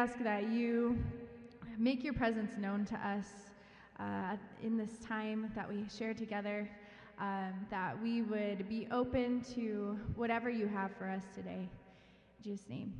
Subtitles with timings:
[0.00, 0.96] ask that you
[1.76, 3.26] make your presence known to us
[3.98, 6.70] uh, in this time that we share together.
[7.18, 11.68] Um, that we would be open to whatever you have for us today.
[12.38, 12.94] In Jesus' name.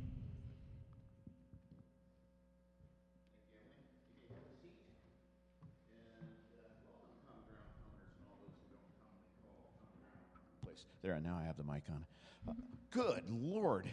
[11.01, 12.05] There, now I have the mic on.
[12.47, 12.53] Uh,
[12.91, 13.87] good Lord.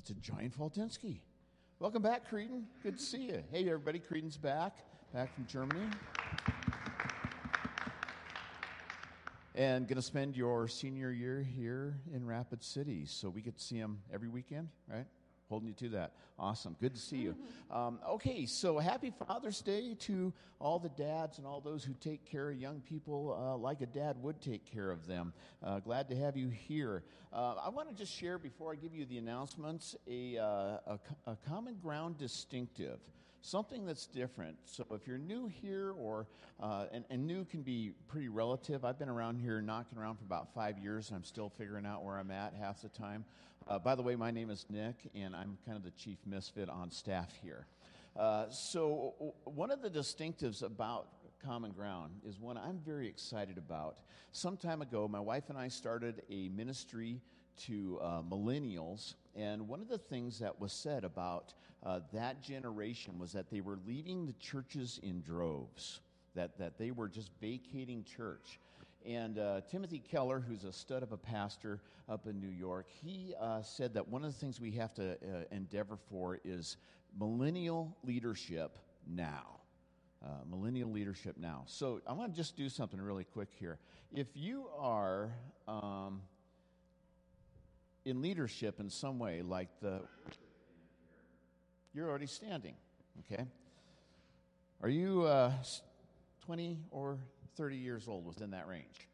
[0.00, 1.20] It's a giant Faltinsky.
[1.78, 2.62] Welcome back, Creedon.
[2.82, 3.42] Good to see you.
[3.52, 4.00] Hey, everybody.
[4.00, 4.78] Creedon's back,
[5.12, 5.84] back from Germany.
[9.54, 13.04] And going to spend your senior year here in Rapid City.
[13.04, 15.04] So we get to see him every weekend, right?
[15.48, 16.12] Holding you to that.
[16.38, 16.76] Awesome.
[16.80, 17.36] Good to see you.
[17.70, 22.24] Um, okay, so happy Father's Day to all the dads and all those who take
[22.24, 25.32] care of young people uh, like a dad would take care of them.
[25.62, 27.02] Uh, glad to have you here.
[27.32, 30.98] Uh, I want to just share before I give you the announcements a, uh, a,
[31.26, 33.00] a common ground distinctive
[33.40, 34.56] something that's different.
[34.64, 36.26] So if you're new here, or
[36.60, 38.84] uh, and, and, new can be pretty relative.
[38.84, 42.02] I've been around here knocking around for about five years, and I'm still figuring out
[42.02, 43.24] where I'm at half the time.
[43.68, 46.68] Uh, by the way, my name is Nick, and I'm kind of the chief misfit
[46.68, 47.66] on staff here.
[48.18, 51.08] Uh, so, one of the distinctives about
[51.44, 53.98] Common Ground is one I'm very excited about.
[54.32, 57.20] Some time ago, my wife and I started a ministry
[57.66, 61.52] to uh, millennials, and one of the things that was said about
[61.84, 66.00] uh, that generation was that they were leaving the churches in droves,
[66.34, 68.58] that, that they were just vacating church.
[69.06, 73.34] And uh, Timothy Keller, who's a stud of a pastor up in New York, he
[73.40, 75.16] uh, said that one of the things we have to uh,
[75.52, 76.76] endeavor for is
[77.18, 79.60] millennial leadership now.
[80.24, 81.62] Uh, millennial leadership now.
[81.66, 83.78] So I want to just do something really quick here.
[84.12, 85.30] If you are
[85.68, 86.22] um,
[88.06, 90.00] in leadership in some way, like the
[91.92, 92.74] you're already standing.
[93.30, 93.44] Okay,
[94.82, 95.52] are you uh,
[96.46, 97.18] 20 or
[97.56, 99.08] 30 years old within that range.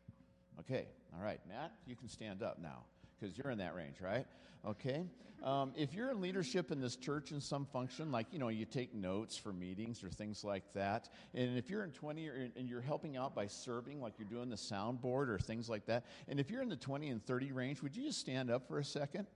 [0.61, 0.87] Okay,
[1.17, 1.41] all right.
[1.49, 2.85] Matt, you can stand up now
[3.23, 4.27] because you're in that range, right?
[4.67, 5.05] Okay.
[5.45, 8.65] Um, if you're in leadership in this church in some function, like, you know, you
[8.65, 12.69] take notes for meetings or things like that, and if you're in 20 or, and
[12.69, 16.39] you're helping out by serving, like you're doing the soundboard or things like that, and
[16.39, 18.85] if you're in the 20 and 30 range, would you just stand up for a
[18.85, 19.27] second?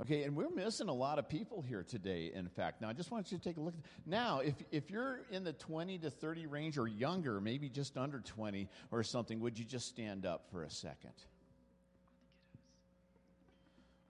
[0.00, 2.80] Okay, and we're missing a lot of people here today, in fact.
[2.80, 3.74] Now, I just want you to take a look.
[4.06, 8.20] Now, if, if you're in the 20 to 30 range or younger, maybe just under
[8.20, 11.12] 20 or something, would you just stand up for a second?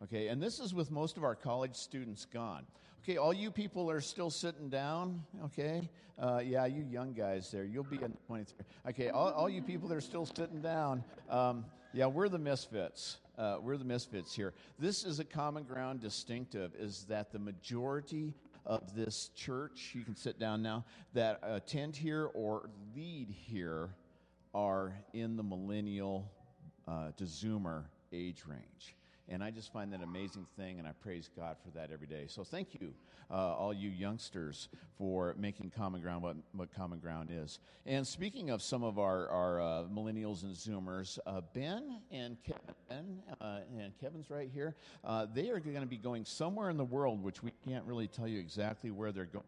[0.02, 2.64] Okay, and this is with most of our college students gone.
[3.02, 5.23] Okay, all you people are still sitting down.
[5.44, 5.88] Okay,
[6.19, 8.64] uh, yeah, you young guys there, you'll be in 23.
[8.88, 13.19] Okay, all, all you people that are still sitting down, um, yeah, we're the misfits
[13.41, 14.52] uh, we're the misfits here.
[14.79, 18.35] This is a common ground distinctive is that the majority
[18.67, 23.88] of this church, you can sit down now, that attend here or lead here
[24.52, 26.31] are in the millennial
[26.87, 28.94] uh, to Zoomer age range.
[29.31, 32.25] And I just find that amazing thing, and I praise God for that every day.
[32.27, 32.93] So thank you,
[33.31, 34.69] uh, all you youngsters,
[34.99, 37.61] for making Common Ground what, what Common Ground is.
[37.87, 43.23] And speaking of some of our, our uh, millennials and Zoomers, uh, Ben and Kevin,
[43.41, 44.75] uh, and Kevin's right here,
[45.05, 48.09] uh, they are going to be going somewhere in the world, which we can't really
[48.09, 49.44] tell you exactly where they're going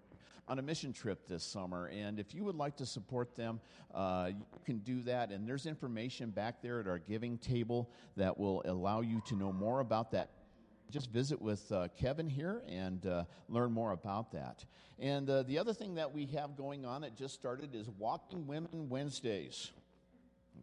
[0.52, 1.86] on a mission trip this summer.
[1.86, 3.58] And if you would like to support them,
[3.94, 5.30] uh, you can do that.
[5.30, 9.50] And there's information back there at our giving table that will allow you to know
[9.50, 10.28] more about that
[10.90, 14.62] just visit with uh, Kevin here and uh, learn more about that.
[14.98, 18.46] And uh, the other thing that we have going on that just started is Walking
[18.46, 19.70] Women Wednesdays.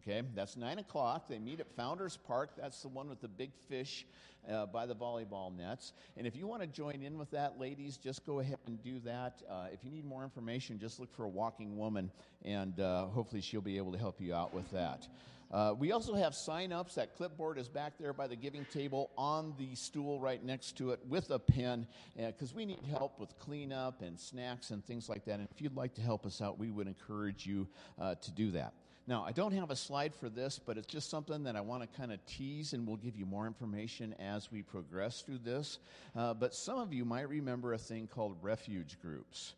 [0.02, 1.28] Okay, that's 9 o'clock.
[1.28, 2.52] They meet at Founders Park.
[2.56, 4.06] That's the one with the big fish
[4.50, 5.92] uh, by the volleyball nets.
[6.16, 8.98] And if you want to join in with that, ladies, just go ahead and do
[9.00, 9.42] that.
[9.48, 12.10] Uh, if you need more information, just look for a walking woman,
[12.44, 15.06] and uh, hopefully she'll be able to help you out with that.
[15.52, 16.94] Uh, we also have sign-ups.
[16.94, 20.92] That clipboard is back there by the giving table on the stool right next to
[20.92, 25.08] it with a pen because uh, we need help with cleanup and snacks and things
[25.08, 25.40] like that.
[25.40, 27.66] And if you'd like to help us out, we would encourage you
[28.00, 28.72] uh, to do that.
[29.10, 31.82] Now, I don't have a slide for this, but it's just something that I want
[31.82, 35.80] to kind of tease, and we'll give you more information as we progress through this.
[36.14, 39.54] Uh, but some of you might remember a thing called refuge groups.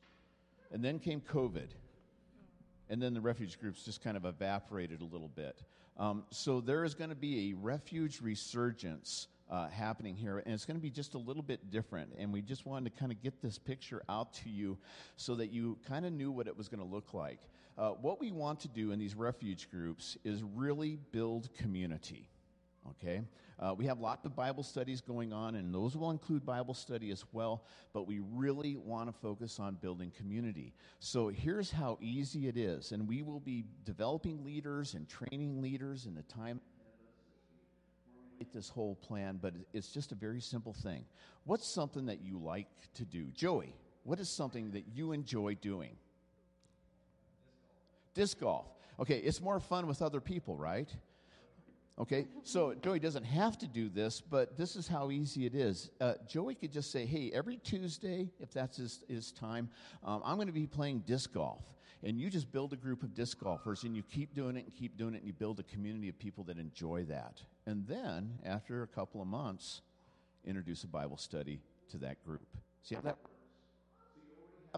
[0.71, 1.69] And then came COVID.
[2.89, 5.63] And then the refuge groups just kind of evaporated a little bit.
[5.99, 10.65] Um, so there is going to be a refuge resurgence uh, happening here, and it's
[10.65, 12.15] going to be just a little bit different.
[12.17, 14.79] And we just wanted to kind of get this picture out to you
[15.19, 17.41] so that you kind of knew what it was going to look like.
[17.79, 22.29] Uh, what we want to do in these refuge groups is really build community.
[22.91, 23.23] Okay?
[23.59, 27.11] Uh, we have lots of Bible studies going on, and those will include Bible study
[27.11, 30.75] as well, but we really want to focus on building community.
[30.99, 36.07] So here's how easy it is, and we will be developing leaders and training leaders
[36.07, 36.61] in the time
[38.53, 41.05] this whole plan, but it's just a very simple thing.
[41.45, 43.27] What's something that you like to do?
[43.35, 43.75] Joey,
[44.05, 45.97] what is something that you enjoy doing?
[48.15, 48.67] Disc golf.
[49.01, 50.89] Okay, it's more fun with other people, right?
[51.99, 55.91] Okay, so Joey doesn't have to do this, but this is how easy it is.
[56.01, 59.69] Uh, Joey could just say, hey, every Tuesday, if that's his, his time,
[60.03, 61.63] um, I'm going to be playing disc golf.
[62.03, 64.75] And you just build a group of disc golfers, and you keep doing it and
[64.75, 67.41] keep doing it, and you build a community of people that enjoy that.
[67.67, 69.83] And then, after a couple of months,
[70.45, 72.49] introduce a Bible study to that group.
[72.83, 73.19] See how that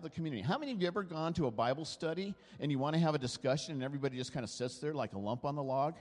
[0.02, 0.42] the community.
[0.42, 3.14] How many of you ever gone to a Bible study and you want to have
[3.14, 5.94] a discussion and everybody just kind of sits there like a lump on the log?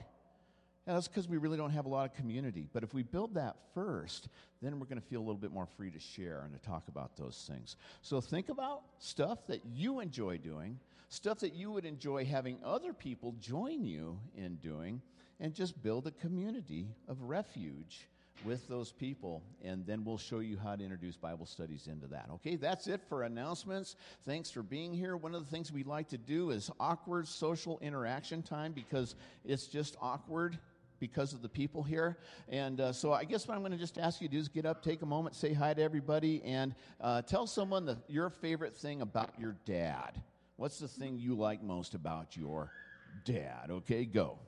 [0.86, 2.68] Yeah, that's because we really don't have a lot of community.
[2.72, 4.28] But if we build that first,
[4.60, 6.88] then we're going to feel a little bit more free to share and to talk
[6.88, 7.76] about those things.
[8.02, 12.92] So think about stuff that you enjoy doing, stuff that you would enjoy having other
[12.92, 15.00] people join you in doing,
[15.38, 18.08] and just build a community of refuge
[18.44, 22.28] with those people, and then we'll show you how to introduce Bible studies into that.
[22.34, 23.96] Okay, that's it for announcements.
[24.26, 25.16] Thanks for being here.
[25.16, 29.14] One of the things we like to do is awkward social interaction time because
[29.44, 30.58] it's just awkward
[31.00, 32.18] because of the people here.
[32.48, 34.48] And uh, so I guess what I'm going to just ask you to do is
[34.48, 38.30] get up, take a moment, say hi to everybody, and uh, tell someone the, your
[38.30, 40.22] favorite thing about your dad.
[40.56, 42.70] What's the thing you like most about your
[43.24, 43.68] dad?
[43.70, 44.38] Okay, go.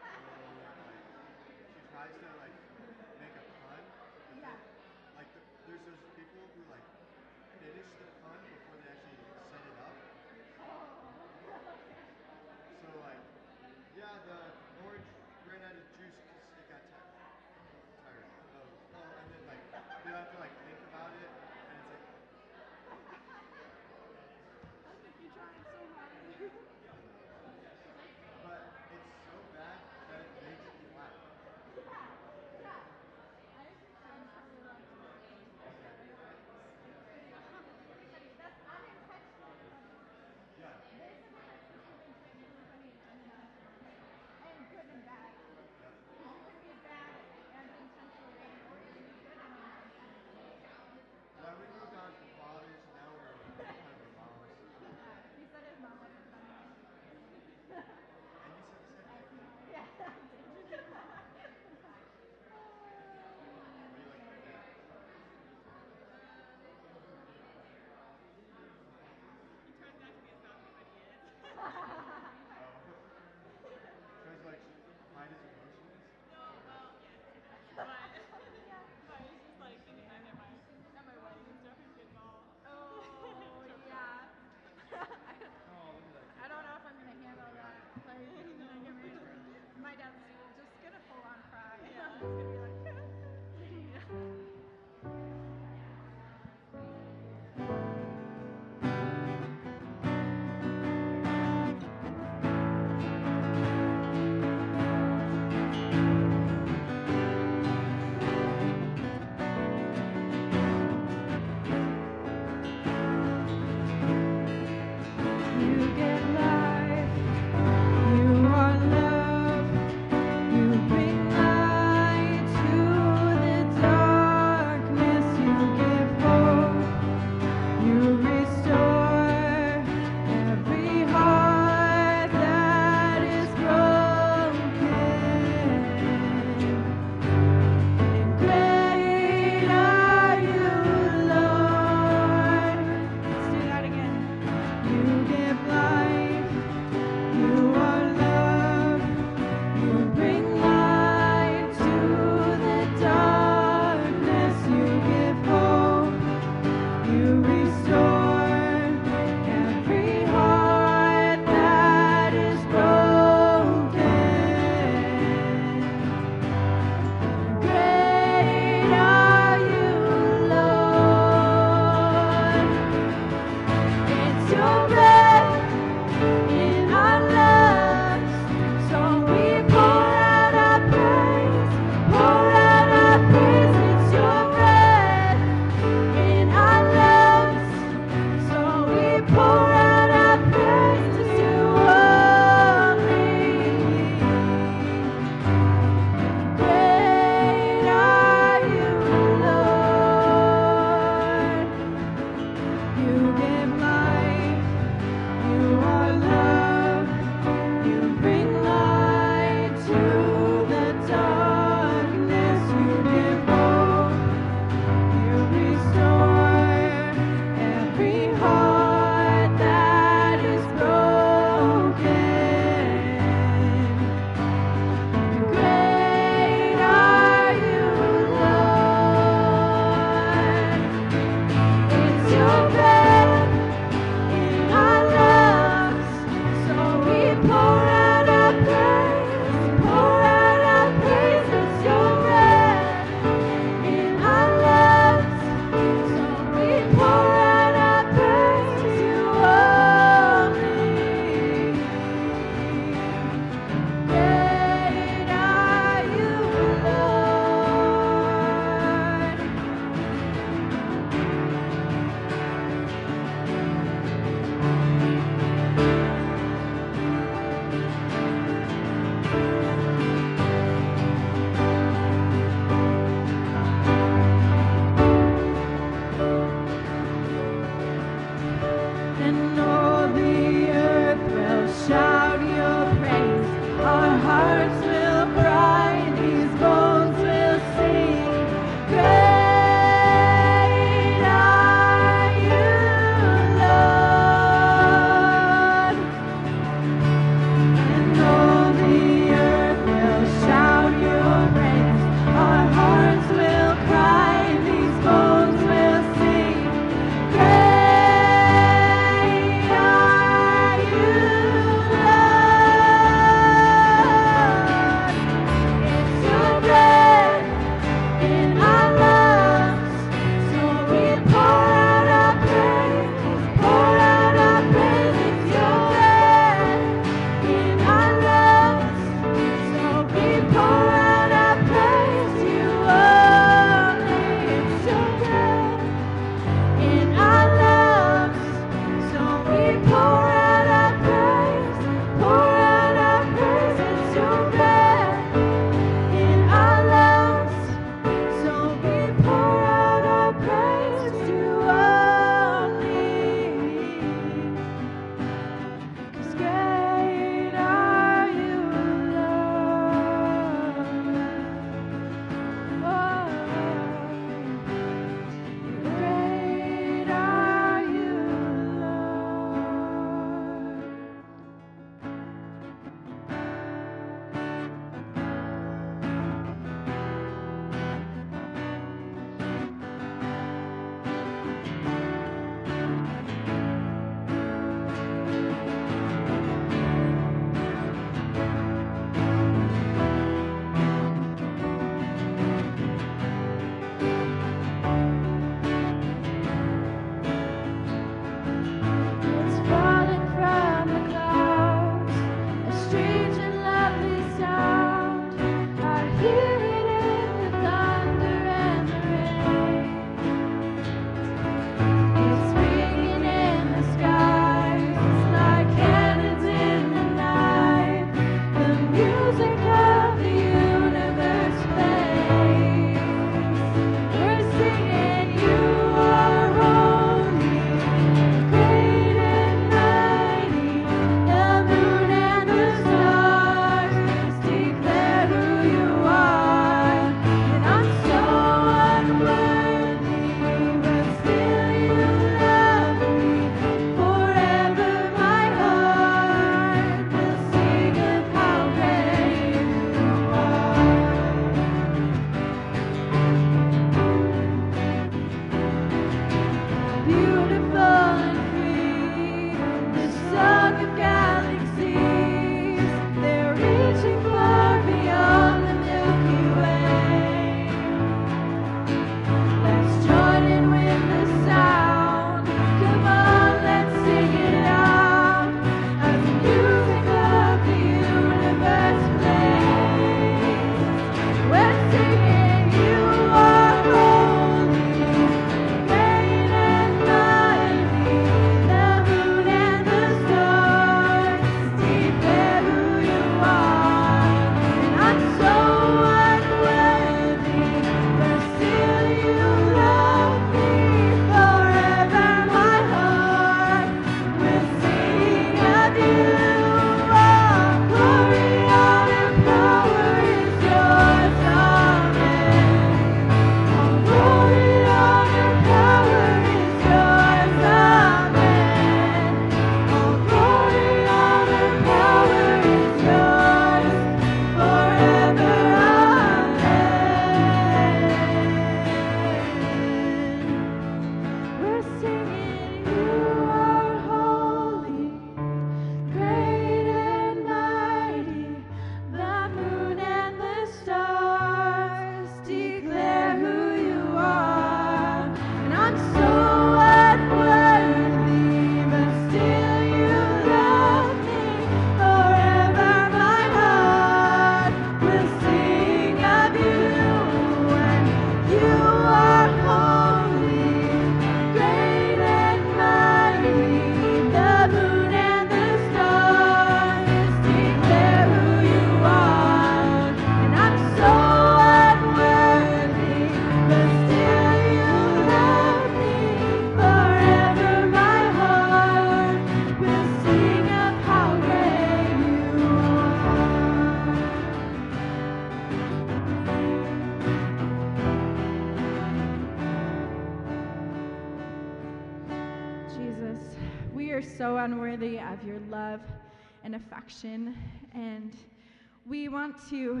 [599.42, 600.00] Want to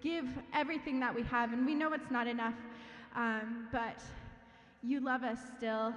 [0.00, 2.54] give everything that we have, and we know it's not enough,
[3.16, 4.00] um, but
[4.84, 5.92] you love us still.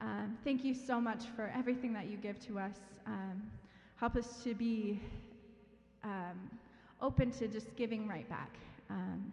[0.00, 2.74] Um, thank you so much for everything that you give to us.
[3.06, 3.40] Um,
[3.94, 5.00] help us to be
[6.02, 6.50] um,
[7.00, 8.50] open to just giving right back.
[8.90, 9.30] Um,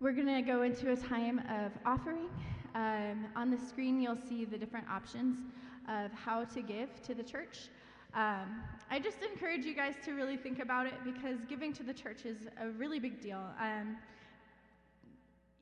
[0.00, 2.28] we're going to go into a time of offering.
[2.74, 5.36] Um, on the screen, you'll see the different options
[5.88, 7.68] of how to give to the church.
[8.14, 11.92] Um, I just encourage you guys to really think about it because giving to the
[11.92, 13.42] church is a really big deal.
[13.60, 13.96] Um,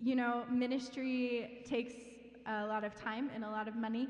[0.02, 1.94] you know, ministry takes
[2.46, 4.08] a lot of time and a lot of money,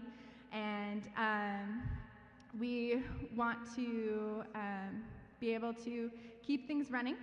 [0.53, 1.83] and um,
[2.59, 3.03] we
[3.37, 5.05] want to um,
[5.39, 6.11] be able to
[6.45, 7.17] keep things running.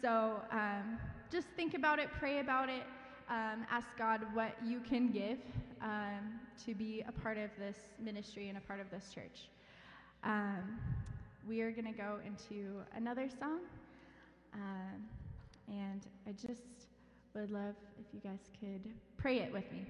[0.00, 0.98] So um,
[1.32, 2.84] just think about it, pray about it,
[3.28, 5.38] um, ask God what you can give
[6.64, 9.48] to be a part of this ministry and a part of this church.
[10.22, 10.78] Um,
[11.48, 13.60] we are going to go into another song.
[14.52, 15.08] Um,
[15.68, 16.88] and I just
[17.34, 19.86] would love if you guys could pray it with me.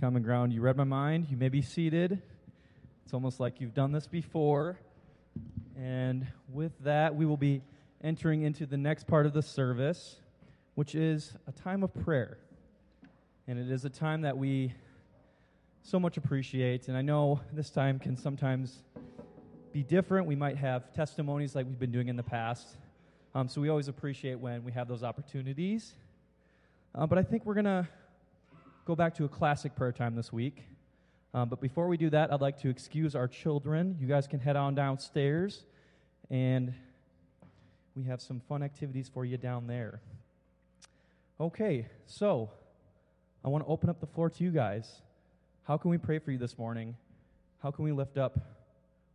[0.00, 0.50] Common ground.
[0.50, 1.26] You read my mind.
[1.28, 2.22] You may be seated.
[3.04, 4.78] It's almost like you've done this before.
[5.76, 7.60] And with that, we will be
[8.02, 10.16] entering into the next part of the service,
[10.74, 12.38] which is a time of prayer.
[13.46, 14.72] And it is a time that we
[15.82, 16.88] so much appreciate.
[16.88, 18.82] And I know this time can sometimes
[19.70, 20.26] be different.
[20.26, 22.66] We might have testimonies like we've been doing in the past.
[23.34, 25.94] Um, so we always appreciate when we have those opportunities.
[26.94, 27.86] Uh, but I think we're going to
[28.90, 30.64] go back to a classic prayer time this week.
[31.32, 33.96] Um, but before we do that, I'd like to excuse our children.
[34.00, 35.64] You guys can head on downstairs,
[36.28, 36.74] and
[37.94, 40.00] we have some fun activities for you down there.
[41.40, 42.50] Okay, so
[43.44, 45.02] I want to open up the floor to you guys.
[45.62, 46.96] How can we pray for you this morning?
[47.62, 48.40] How can we lift up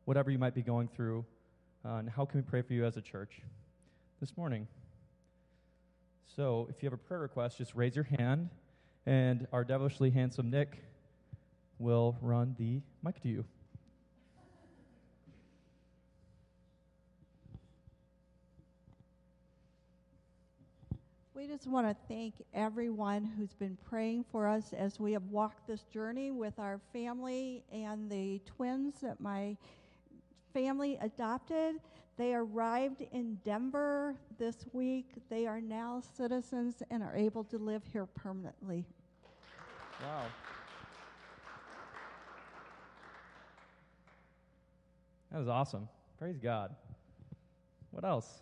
[0.06, 1.26] whatever you might be going through?
[1.84, 3.42] Uh, and how can we pray for you as a church
[4.22, 4.70] this morning?
[6.34, 8.50] So, if you have a prayer request, just raise your hand,
[9.06, 10.84] and our devilishly handsome Nick
[11.80, 13.46] will run the mic to you.
[21.36, 25.68] We just want to thank everyone who's been praying for us as we have walked
[25.68, 29.58] this journey with our family and the twins that my
[30.54, 31.76] family adopted.
[32.18, 35.08] They arrived in Denver this week.
[35.30, 38.86] They are now citizens and are able to live here permanently.
[40.02, 40.24] Wow.
[45.32, 45.90] That was awesome.
[46.18, 46.74] Praise God.
[47.92, 48.42] What else?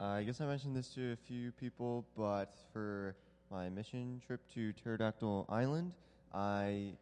[0.00, 3.14] Uh, I guess I mentioned this to a few people, but for
[3.52, 5.92] my mission trip to Pterodactyl Island,
[6.32, 6.94] I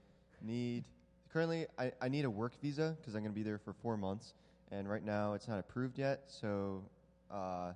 [0.43, 0.85] need
[1.33, 3.97] currently I, I need a work visa because I'm going to be there for four
[3.97, 4.35] months,
[4.73, 6.25] and right now it's not approved yet.
[6.27, 6.83] So
[7.31, 7.73] uh,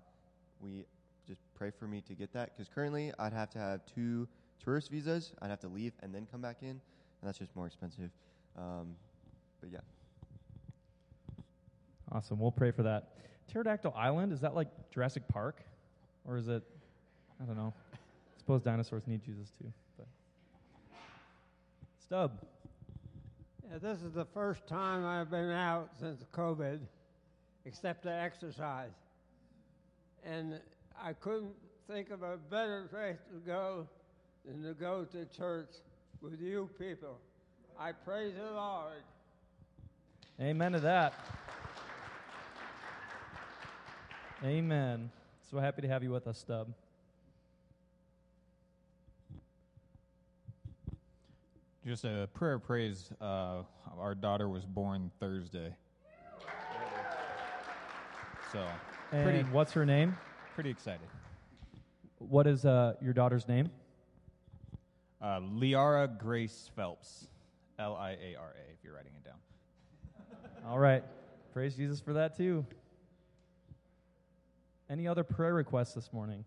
[0.61, 0.85] we
[1.27, 4.27] just pray for me to get that because currently I'd have to have two
[4.63, 5.33] tourist visas.
[5.41, 6.81] I'd have to leave and then come back in, and
[7.23, 8.11] that's just more expensive.
[8.59, 8.97] Um,
[9.61, 9.79] but yeah.
[12.11, 12.41] Awesome.
[12.41, 13.11] We'll pray for that.
[13.49, 15.63] Pterodactyl Island, is that like Jurassic Park?
[16.27, 16.63] Or is it,
[17.41, 17.75] I don't know.
[18.44, 19.72] I suppose dinosaurs need Jesus too.
[19.96, 20.07] But.
[21.98, 22.33] Stub.
[23.66, 26.80] Yeah, this is the first time I've been out since COVID,
[27.64, 28.90] except to exercise.
[30.26, 30.61] And
[31.02, 31.54] I couldn't
[31.88, 33.88] think of a better place to go
[34.44, 35.70] than to go to church
[36.20, 37.16] with you people.
[37.80, 39.02] I praise the Lord.
[40.38, 41.14] Amen to that.
[44.44, 45.11] Amen.
[45.50, 46.68] So happy to have you with us, Stub.
[51.87, 53.11] Just a prayer of praise.
[53.20, 53.62] Uh,
[53.99, 55.75] our daughter was born Thursday.
[58.53, 58.66] So,
[59.12, 60.16] And pretty, what's her name?
[60.55, 61.07] pretty excited.
[62.18, 63.70] What is uh, your daughter's name?
[65.20, 67.27] Uh, Liara Grace Phelps.
[67.79, 69.35] L I A R A, if you're writing it down.
[70.70, 71.03] All right.
[71.53, 72.64] Praise Jesus for that too.
[74.88, 76.44] Any other prayer requests this morning?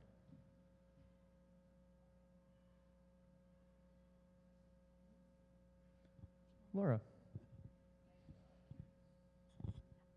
[6.78, 7.02] Laura.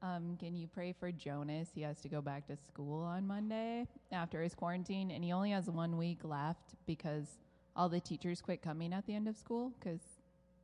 [0.02, 1.68] Um, can you pray for Jonas?
[1.74, 5.50] He has to go back to school on Monday after his quarantine, and he only
[5.50, 7.38] has one week left because
[7.74, 10.00] all the teachers quit coming at the end of school because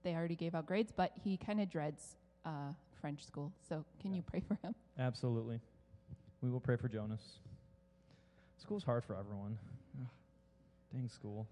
[0.03, 0.93] they already gave out grades.
[0.95, 3.53] But he kind of dreads uh, French school.
[3.67, 4.75] So can you pray for him?
[4.99, 5.61] Absolutely.
[6.43, 7.41] We will pray for Jonas.
[8.59, 9.59] School's hard for everyone.
[10.01, 10.07] Ugh,
[10.93, 11.47] dang school.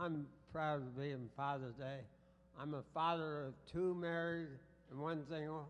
[0.00, 1.98] I'm proud of being Father's Day.
[2.58, 4.48] I'm a father of two married
[4.90, 5.68] and one single,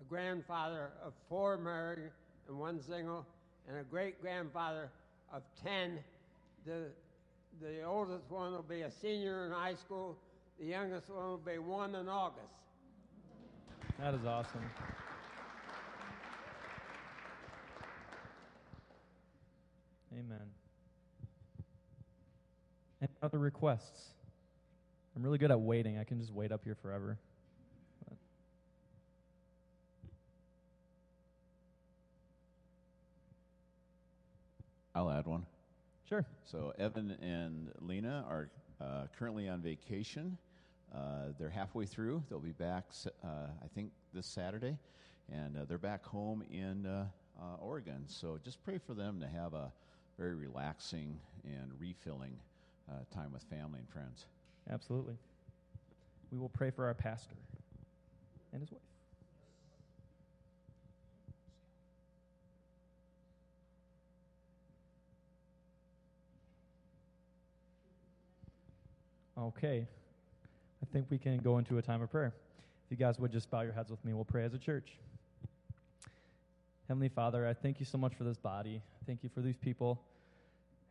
[0.00, 2.10] a grandfather of four married
[2.48, 3.26] and one single,
[3.68, 4.88] and a great grandfather
[5.34, 5.98] of 10.
[6.64, 6.86] The,
[7.60, 10.16] the oldest one will be a senior in high school,
[10.58, 12.46] the youngest one will be one in August.
[14.00, 14.64] That is awesome.
[20.14, 20.61] Amen.
[23.22, 24.14] Other requests?
[25.14, 25.96] I'm really good at waiting.
[25.96, 27.18] I can just wait up here forever.
[34.92, 35.46] I'll add one.
[36.08, 36.26] Sure.
[36.44, 40.36] So Evan and Lena are uh, currently on vacation.
[40.92, 42.24] Uh, they're halfway through.
[42.28, 42.86] They'll be back,
[43.24, 43.28] uh,
[43.62, 44.76] I think, this Saturday,
[45.32, 47.06] and uh, they're back home in uh,
[47.40, 48.02] uh, Oregon.
[48.08, 49.72] So just pray for them to have a
[50.18, 52.36] very relaxing and refilling
[52.92, 54.26] uh, time with family and friends.
[54.70, 55.14] Absolutely.
[56.30, 57.34] we will pray for our pastor
[58.52, 58.80] and his wife.
[69.38, 69.86] Okay.
[70.82, 72.32] I think we can go into a time of prayer.
[72.86, 74.92] If you guys would just bow your heads with me, we'll pray as a church.
[76.86, 78.82] Heavenly Father, I thank you so much for this body.
[79.06, 80.00] Thank you for these people.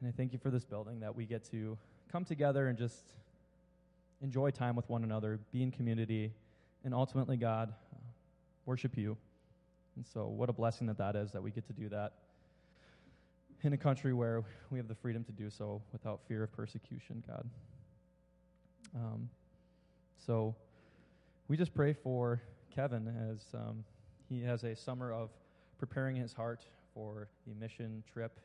[0.01, 1.77] And I thank you for this building that we get to
[2.11, 3.13] come together and just
[4.23, 6.33] enjoy time with one another, be in community,
[6.83, 7.71] and ultimately, God,
[8.65, 9.15] worship you.
[9.95, 12.13] And so, what a blessing that that is that we get to do that
[13.61, 17.23] in a country where we have the freedom to do so without fear of persecution,
[17.27, 17.47] God.
[18.95, 19.29] Um,
[20.25, 20.55] so,
[21.47, 22.41] we just pray for
[22.73, 23.83] Kevin as um,
[24.27, 25.29] he has a summer of
[25.77, 26.65] preparing his heart
[26.95, 28.39] for the mission trip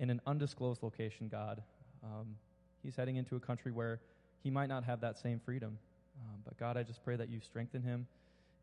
[0.00, 1.62] in an undisclosed location, God.
[2.02, 2.34] Um,
[2.82, 4.00] he's heading into a country where
[4.42, 5.78] he might not have that same freedom.
[6.18, 8.06] Um, but God, I just pray that you strengthen him,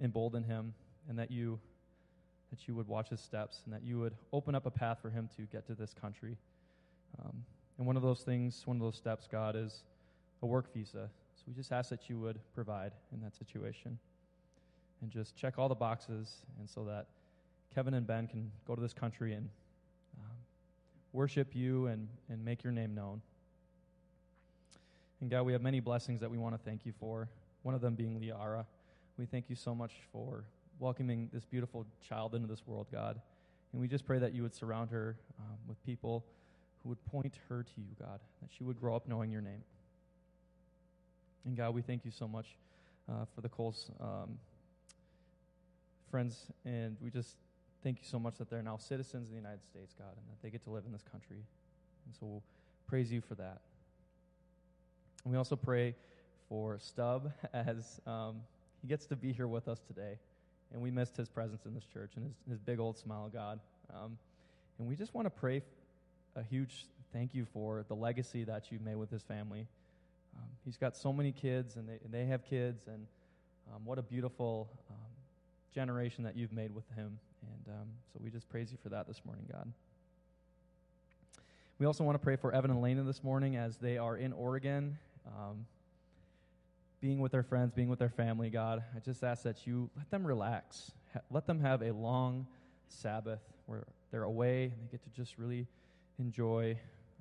[0.01, 0.73] embolden him,
[1.07, 1.59] and that you
[2.49, 5.09] that you would watch his steps and that you would open up a path for
[5.09, 6.37] him to get to this country.
[7.21, 7.43] Um,
[7.77, 9.83] and one of those things, one of those steps, God, is
[10.41, 11.09] a work visa.
[11.35, 13.99] So we just ask that you would provide in that situation
[15.01, 17.07] and just check all the boxes, and so that
[17.75, 19.49] Kevin and Ben can go to this country and
[21.13, 23.21] worship you and, and make your name known.
[25.21, 27.27] And God, we have many blessings that we want to thank you for,
[27.63, 28.65] one of them being Liara.
[29.17, 30.43] We thank you so much for
[30.79, 33.19] welcoming this beautiful child into this world, God.
[33.71, 36.23] And we just pray that you would surround her um, with people
[36.83, 39.63] who would point her to you, God, that she would grow up knowing your name.
[41.45, 42.57] And God, we thank you so much
[43.09, 44.37] uh, for the Coles um,
[46.11, 47.35] friends, and we just
[47.83, 50.41] thank you so much that they're now citizens of the United States, God, and that
[50.41, 51.37] they get to live in this country.
[52.05, 52.43] And so we'll
[52.87, 53.61] praise you for that.
[55.23, 55.95] And we also pray
[56.49, 58.41] for Stub as um,
[58.81, 60.17] he gets to be here with us today.
[60.73, 63.59] And we missed his presence in this church and his, his big old smile, God.
[63.93, 64.17] Um,
[64.79, 65.61] and we just want to pray
[66.35, 69.65] a huge thank you for the legacy that you've made with his family.
[70.35, 73.07] Um, he's got so many kids, and they, and they have kids, and
[73.73, 74.95] um, what a beautiful um,
[75.73, 77.17] generation that you've made with him.
[77.41, 79.71] And um, so we just praise you for that this morning, God.
[81.79, 84.33] We also want to pray for Evan and Lena this morning as they are in
[84.33, 85.67] Oregon, um,
[87.01, 88.83] being with their friends, being with their family, God.
[88.95, 90.91] I just ask that you let them relax.
[91.13, 92.47] Ha- let them have a long
[92.89, 95.67] Sabbath where they're away and they get to just really
[96.17, 96.75] enjoy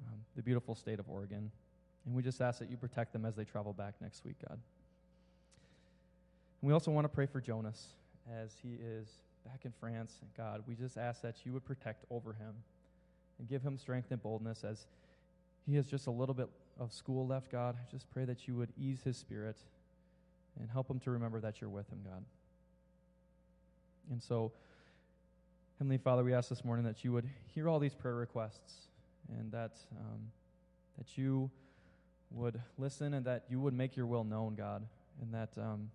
[0.08, 1.50] um, the beautiful state of Oregon.
[2.06, 4.58] And we just ask that you protect them as they travel back next week, God.
[6.62, 7.88] And we also want to pray for Jonas
[8.42, 9.08] as he is
[9.46, 10.12] back in France.
[10.36, 12.54] God, we just ask that you would protect over him
[13.38, 14.86] and give him strength and boldness as
[15.66, 17.76] he has just a little bit of school left, God.
[17.76, 19.56] I just pray that you would ease his spirit
[20.58, 22.24] and help him to remember that you're with him, God.
[24.10, 24.52] And so,
[25.78, 28.88] Heavenly Father, we ask this morning that you would hear all these prayer requests
[29.38, 30.30] and that, um,
[30.96, 31.50] that you
[32.30, 34.86] would listen and that you would make your will known, God,
[35.20, 35.90] and that, um,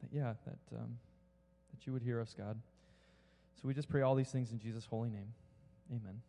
[0.00, 0.98] that yeah, that, um,
[1.76, 2.58] that you would hear us, God.
[3.60, 5.32] So we just pray all these things in Jesus' holy name.
[5.90, 6.20] Amen.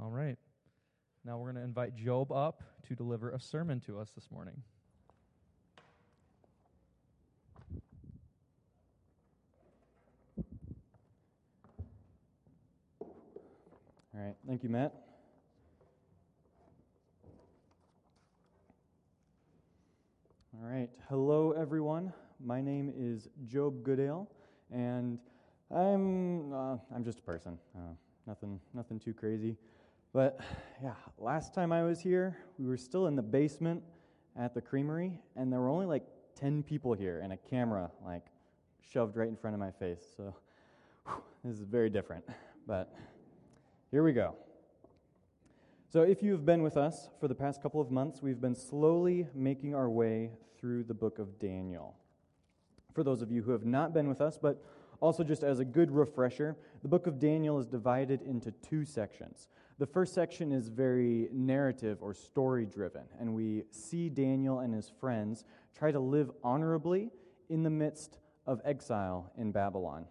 [0.00, 0.36] All right.
[1.24, 4.62] Now we're going to invite Job up to deliver a sermon to us this morning.
[14.14, 14.34] All right.
[14.46, 14.94] Thank you, Matt.
[20.54, 20.88] All right.
[21.08, 22.12] Hello, everyone.
[22.40, 24.28] My name is Job Goodale,
[24.72, 25.18] and
[25.70, 27.58] I'm uh, I'm just a person.
[27.76, 27.94] Uh,
[28.26, 29.56] nothing nothing too crazy.
[30.12, 30.40] But
[30.82, 33.82] yeah, last time I was here, we were still in the basement
[34.36, 36.04] at the creamery, and there were only like
[36.36, 38.26] 10 people here and a camera like
[38.80, 40.04] shoved right in front of my face.
[40.16, 40.34] So
[41.06, 42.24] whew, this is very different.
[42.66, 42.94] But
[43.90, 44.34] here we go.
[45.88, 49.28] So, if you've been with us for the past couple of months, we've been slowly
[49.32, 51.94] making our way through the book of Daniel.
[52.94, 54.64] For those of you who have not been with us, but
[55.00, 59.48] also just as a good refresher, the book of Daniel is divided into two sections.
[59.78, 64.88] The first section is very narrative or story driven, and we see Daniel and his
[65.00, 65.44] friends
[65.76, 67.10] try to live honorably
[67.48, 70.06] in the midst of exile in Babylon.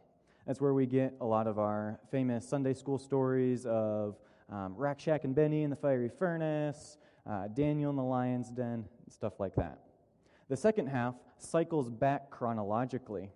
[0.46, 4.18] That's where we get a lot of our famous Sunday school stories of
[4.52, 9.40] um, Shack and Benny in the fiery furnace, uh, Daniel in the lion's den, stuff
[9.40, 9.80] like that.
[10.50, 13.30] The second half cycles back chronologically,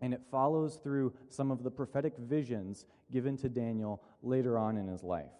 [0.00, 4.88] and it follows through some of the prophetic visions given to Daniel later on in
[4.88, 5.30] his life.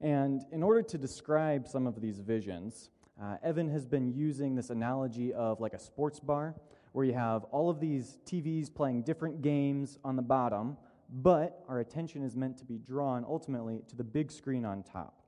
[0.00, 2.90] And in order to describe some of these visions,
[3.22, 6.54] uh, Evan has been using this analogy of like a sports bar
[6.92, 10.76] where you have all of these TVs playing different games on the bottom,
[11.10, 15.22] but our attention is meant to be drawn ultimately to the big screen on top.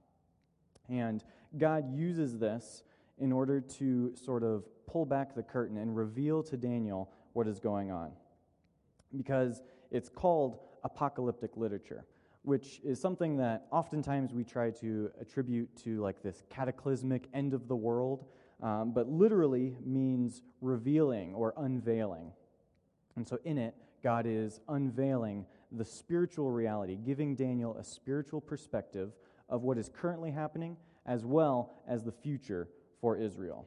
[0.88, 1.22] And
[1.56, 2.82] God uses this
[3.20, 7.60] in order to sort of pull back the curtain and reveal to Daniel what is
[7.60, 8.12] going on.
[9.16, 12.04] Because it's called apocalyptic literature,
[12.42, 17.68] which is something that oftentimes we try to attribute to like this cataclysmic end of
[17.68, 18.24] the world,
[18.62, 22.32] um, but literally means revealing or unveiling.
[23.16, 29.12] And so in it, God is unveiling the spiritual reality, giving Daniel a spiritual perspective
[29.48, 32.68] of what is currently happening as well as the future
[33.00, 33.66] for Israel.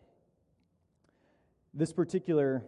[1.73, 2.63] This particular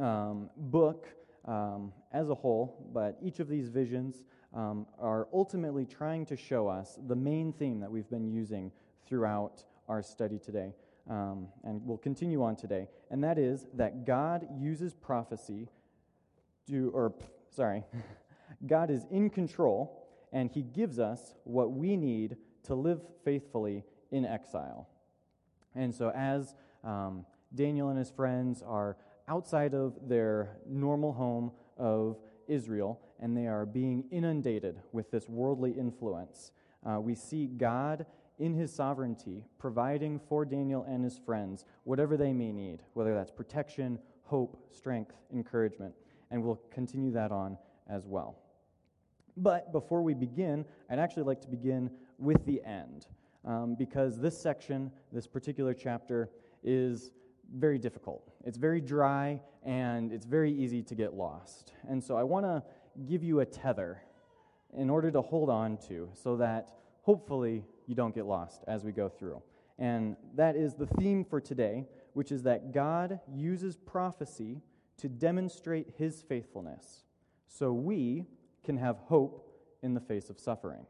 [0.00, 1.06] um, book,
[1.46, 4.22] um, as a whole, but each of these visions
[4.54, 8.70] um, are ultimately trying to show us the main theme that we've been using
[9.06, 10.72] throughout our study today.
[11.08, 12.88] Um, and we'll continue on today.
[13.10, 15.68] And that is that God uses prophecy
[16.68, 17.12] to, or,
[17.50, 17.84] sorry,
[18.66, 24.24] God is in control and he gives us what we need to live faithfully in
[24.24, 24.88] exile.
[25.74, 28.96] And so, as um, Daniel and his friends are
[29.28, 35.72] outside of their normal home of Israel and they are being inundated with this worldly
[35.72, 36.52] influence,
[36.84, 38.06] uh, we see God
[38.38, 43.30] in his sovereignty providing for Daniel and his friends whatever they may need, whether that's
[43.30, 45.94] protection, hope, strength, encouragement.
[46.30, 47.56] And we'll continue that on
[47.88, 48.38] as well.
[49.36, 53.06] But before we begin, I'd actually like to begin with the end,
[53.44, 56.30] um, because this section, this particular chapter,
[56.62, 57.10] is
[57.54, 58.32] very difficult.
[58.44, 61.72] It's very dry and it's very easy to get lost.
[61.88, 62.62] And so I want to
[63.06, 64.02] give you a tether
[64.76, 68.92] in order to hold on to so that hopefully you don't get lost as we
[68.92, 69.42] go through.
[69.78, 74.62] And that is the theme for today, which is that God uses prophecy
[74.98, 77.04] to demonstrate his faithfulness
[77.48, 78.24] so we
[78.64, 79.50] can have hope
[79.82, 80.86] in the face of suffering.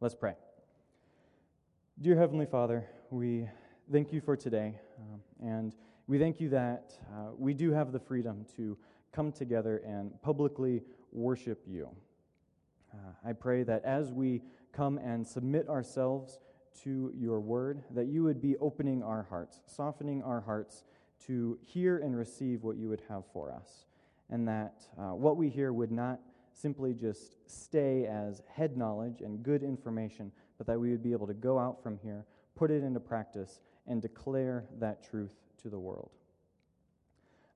[0.00, 0.34] Let's pray.
[2.02, 3.48] Dear Heavenly Father, we
[3.92, 5.72] thank you for today, um, and
[6.08, 8.76] we thank you that uh, we do have the freedom to
[9.12, 10.82] come together and publicly
[11.12, 11.88] worship you.
[12.92, 14.42] Uh, I pray that as we
[14.72, 16.40] come and submit ourselves
[16.82, 20.82] to your word, that you would be opening our hearts, softening our hearts
[21.28, 23.86] to hear and receive what you would have for us,
[24.28, 26.18] and that uh, what we hear would not
[26.52, 30.32] simply just stay as head knowledge and good information,
[30.62, 33.58] but that we would be able to go out from here, put it into practice,
[33.88, 36.10] and declare that truth to the world.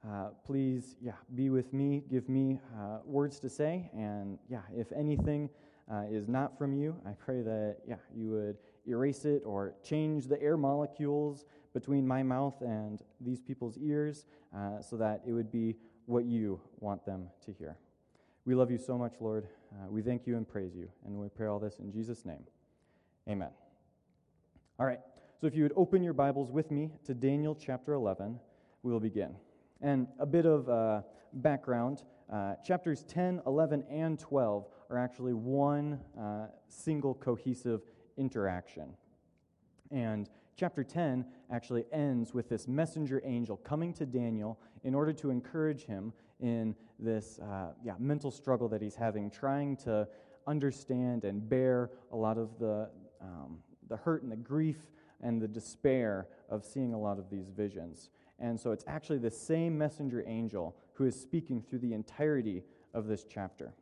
[0.05, 4.91] Uh, please, yeah, be with me, give me uh, words to say, and yeah, if
[4.91, 5.49] anything
[5.89, 8.57] uh, is not from you, I pray that, yeah, you would
[8.89, 11.45] erase it or change the air molecules
[11.75, 15.77] between my mouth and these people's ears uh, so that it would be
[16.07, 17.77] what you want them to hear.
[18.45, 19.47] We love you so much, Lord.
[19.71, 20.89] Uh, we thank you and praise you.
[21.05, 22.43] And we pray all this in Jesus' name.
[23.29, 23.51] Amen.
[24.79, 25.01] All right.
[25.41, 28.39] So if you would open your Bibles with me to Daniel chapter 11,
[28.85, 29.35] we will begin.
[29.81, 31.03] And a bit of uh,
[31.33, 37.83] background uh, chapters 10, 11, and 12 are actually one uh, single cohesive
[38.16, 38.91] interaction.
[39.91, 45.31] And chapter 10 actually ends with this messenger angel coming to Daniel in order to
[45.31, 50.07] encourage him in this uh, yeah, mental struggle that he's having, trying to
[50.47, 52.89] understand and bear a lot of the,
[53.27, 53.59] um,
[53.89, 54.79] the hurt and the grief
[55.22, 58.11] and the despair of seeing a lot of these visions.
[58.39, 62.62] And so it's actually the same messenger angel who is speaking through the entirety
[62.95, 63.72] of this chapter.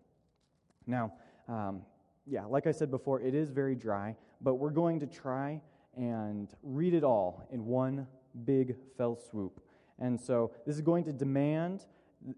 [0.87, 1.13] Now,
[1.49, 1.83] um,
[2.27, 5.61] yeah, like I said before, it is very dry, but we're going to try
[5.97, 8.07] and read it all in one
[8.45, 9.61] big fell swoop.
[9.99, 11.85] And so this is going to demand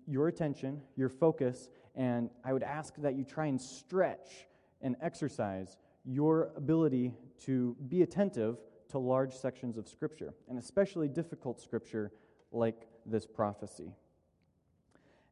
[0.07, 4.47] your attention, your focus, and I would ask that you try and stretch
[4.83, 7.13] and exercise your ability
[7.45, 12.13] to be attentive to large sections of Scripture, and especially difficult Scripture
[12.53, 13.93] like this prophecy.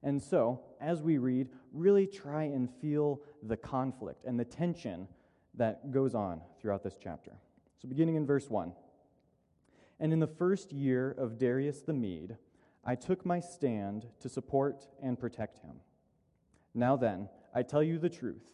[0.03, 5.09] And so, as we read, really try and feel the conflict and the tension
[5.55, 7.33] that goes on throughout this chapter.
[7.81, 8.72] So, beginning in verse 1
[10.01, 12.37] And in the first year of Darius the Mede,
[12.85, 15.77] I took my stand to support and protect him.
[16.75, 18.45] Now then, I tell you the truth.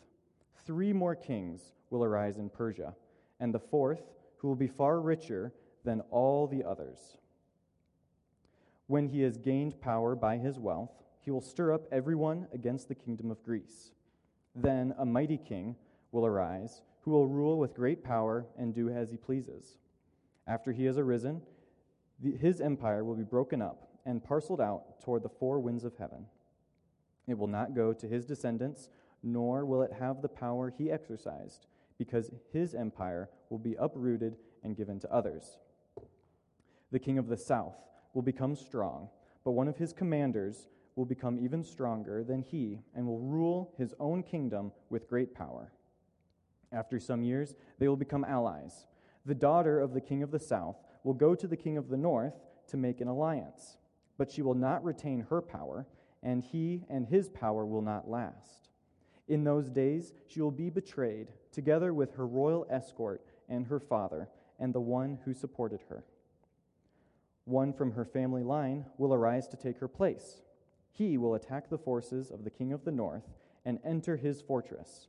[0.64, 2.95] Three more kings will arise in Persia,
[3.38, 4.03] and the fourth,
[4.38, 5.53] who will be far richer
[5.84, 7.18] than all the others.
[8.86, 12.95] When he has gained power by his wealth, he will stir up everyone against the
[12.95, 13.93] kingdom of Greece.
[14.55, 15.76] Then a mighty king
[16.12, 19.76] will arise who will rule with great power and do as he pleases.
[20.47, 21.43] After he has arisen,
[22.20, 25.97] the, his empire will be broken up and parceled out toward the four winds of
[25.97, 26.26] heaven.
[27.26, 28.88] It will not go to his descendants,
[29.22, 31.66] nor will it have the power he exercised,
[32.01, 34.35] because his empire will be uprooted
[34.65, 35.59] and given to others.
[36.91, 37.77] The king of the south
[38.15, 39.11] will become strong,
[39.45, 43.93] but one of his commanders will become even stronger than he and will rule his
[44.01, 45.75] own kingdom with great power.
[46.73, 48.87] After some years, they will become allies.
[49.27, 51.99] The daughter of the king of the south will go to the king of the
[51.99, 53.77] north to make an alliance,
[54.17, 55.87] but she will not retain her power,
[56.23, 58.70] and he and his power will not last.
[59.31, 64.28] In those days, she will be betrayed, together with her royal escort and her father,
[64.59, 66.03] and the one who supported her.
[67.45, 70.43] One from her family line will arise to take her place.
[70.91, 73.22] He will attack the forces of the king of the north
[73.64, 75.07] and enter his fortress.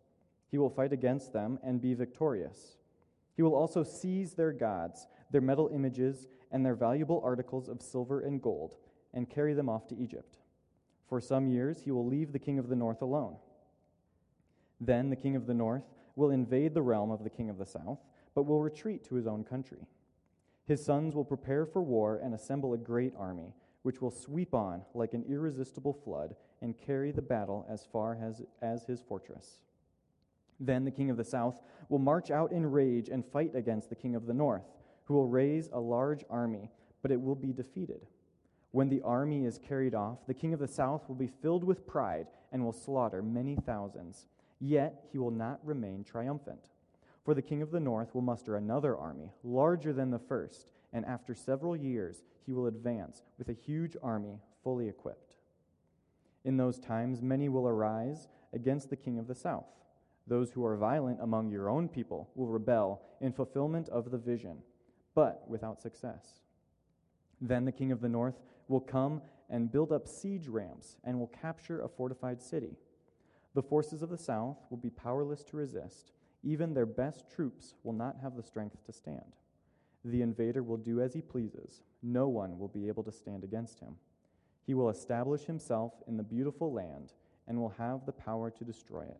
[0.51, 2.77] He will fight against them and be victorious.
[3.35, 8.19] He will also seize their gods, their metal images, and their valuable articles of silver
[8.19, 8.75] and gold,
[9.15, 10.37] and carry them off to Egypt.
[11.09, 13.37] For some years he will leave the king of the north alone.
[14.81, 15.83] Then the king of the north
[16.15, 17.99] will invade the realm of the king of the south,
[18.33, 19.85] but will retreat to his own country.
[20.65, 23.53] His sons will prepare for war and assemble a great army,
[23.83, 28.41] which will sweep on like an irresistible flood and carry the battle as far as,
[28.61, 29.59] as his fortress.
[30.59, 33.95] Then the king of the south will march out in rage and fight against the
[33.95, 34.65] king of the north,
[35.05, 36.69] who will raise a large army,
[37.01, 38.05] but it will be defeated.
[38.71, 41.87] When the army is carried off, the king of the south will be filled with
[41.87, 44.27] pride and will slaughter many thousands.
[44.61, 46.69] Yet he will not remain triumphant.
[47.25, 51.03] For the king of the north will muster another army, larger than the first, and
[51.03, 55.35] after several years he will advance with a huge army fully equipped.
[56.45, 59.65] In those times, many will arise against the king of the south
[60.27, 64.57] those who are violent among your own people will rebel in fulfillment of the vision,
[65.15, 66.39] but without success.
[67.41, 71.27] Then the king of the north will come and build up siege ramps and will
[71.27, 72.77] capture a fortified city.
[73.53, 76.11] The forces of the south will be powerless to resist.
[76.43, 79.35] Even their best troops will not have the strength to stand.
[80.03, 81.83] The invader will do as he pleases.
[82.01, 83.97] No one will be able to stand against him.
[84.65, 87.13] He will establish himself in the beautiful land
[87.47, 89.19] and will have the power to destroy it.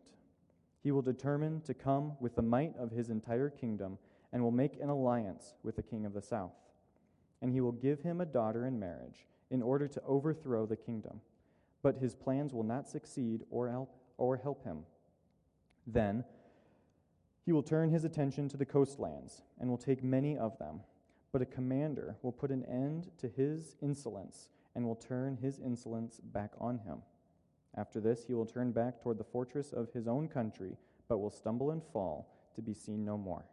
[0.82, 4.00] He will determine to come with the might of his entire kingdom
[4.34, 6.54] and will make an alliance with the king of the south.
[7.42, 11.22] And he will give him a daughter in marriage in order to overthrow the kingdom.
[11.84, 14.86] But his plans will not succeed or help, or help him.
[15.88, 16.24] Then
[17.46, 20.82] he will turn his attention to the coastlands and will take many of them.
[21.32, 26.20] But a commander will put an end to his insolence and will turn his insolence
[26.20, 27.02] back on him.
[27.76, 31.30] After this, he will turn back toward the fortress of his own country, but will
[31.30, 33.46] stumble and fall to be seen no more.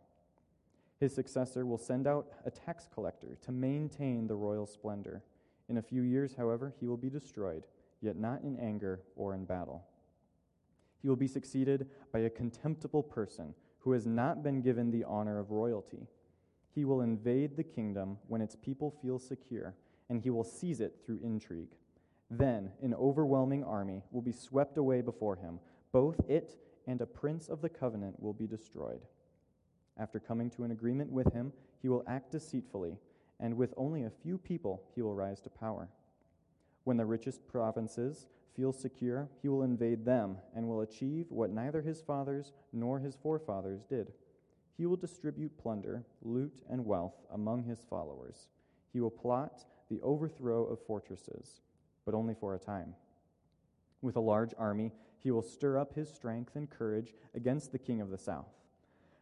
[1.01, 5.23] His successor will send out a tax collector to maintain the royal splendor.
[5.69, 7.65] In a few years, however, he will be destroyed,
[8.01, 9.85] yet not in anger or in battle.
[11.01, 15.39] He will be succeeded by a contemptible person who has not been given the honor
[15.39, 16.09] of royalty.
[16.75, 19.75] He will invade the kingdom when its people feel secure,
[20.09, 21.75] and he will seize it through intrigue.
[22.31, 25.61] Then an overwhelming army will be swept away before him.
[25.93, 29.01] Both it and a prince of the covenant will be destroyed.
[29.99, 32.99] After coming to an agreement with him, he will act deceitfully,
[33.41, 35.89] and with only a few people he will rise to power.
[36.85, 38.27] When the richest provinces
[38.59, 43.15] feel secure, he will invade them and will achieve what neither his fathers nor his
[43.15, 44.13] forefathers did.
[44.77, 48.49] He will distribute plunder, loot, and wealth among his followers.
[48.93, 51.61] He will plot the overthrow of fortresses
[52.05, 52.95] but only for a time.
[54.01, 58.01] With a large army, he will stir up his strength and courage against the king
[58.01, 58.55] of the south.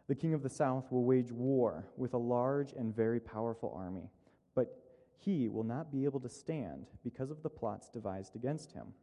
[0.07, 4.09] The king of the south will wage war with a large and very powerful army,
[4.55, 4.80] but
[5.18, 8.95] he will not be able to stand because of the plots devised against him.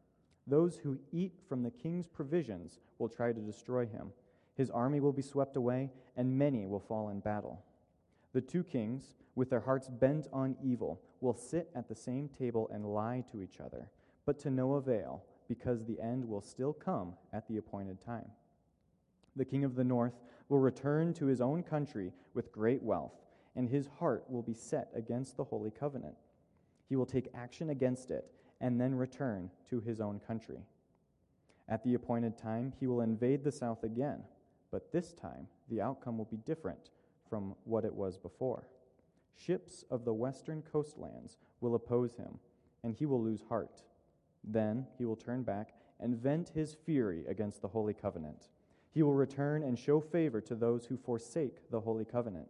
[0.46, 4.12] Those who eat from the king's provisions will try to destroy him.
[4.56, 7.64] His army will be swept away, and many will fall in battle.
[8.34, 12.70] The two kings, with their hearts bent on evil, will sit at the same table
[12.74, 13.90] and lie to each other,
[14.26, 18.30] but to no avail, because the end will still come at the appointed time.
[19.36, 20.14] The king of the north
[20.50, 23.14] will return to his own country with great wealth,
[23.56, 26.16] and his heart will be set against the holy covenant.
[26.90, 28.30] He will take action against it
[28.64, 30.60] and then return to his own country.
[31.68, 34.24] At the appointed time, he will invade the south again,
[34.72, 36.90] but this time the outcome will be different
[37.30, 38.70] from what it was before.
[39.36, 42.40] Ships of the western coastlands will oppose him,
[42.84, 43.84] and he will lose heart.
[44.46, 48.48] Then he will turn back and vent his fury against the holy covenant.
[48.94, 52.48] He will return and show favor to those who forsake the holy covenant.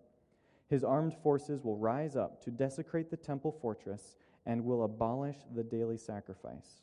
[0.69, 4.15] His armed forces will rise up to desecrate the temple fortress
[4.45, 6.81] and will abolish the daily sacrifice.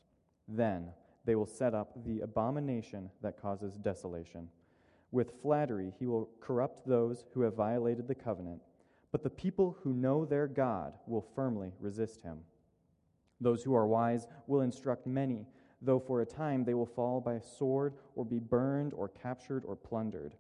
[0.48, 0.88] Then
[1.24, 4.48] they will set up the abomination that causes desolation.
[5.12, 8.62] With flattery, he will corrupt those who have violated the covenant,
[9.12, 12.38] but the people who know their God will firmly resist him.
[13.40, 15.46] Those who are wise will instruct many,
[15.82, 19.76] though for a time they will fall by sword or be burned or captured or
[19.76, 20.34] plundered.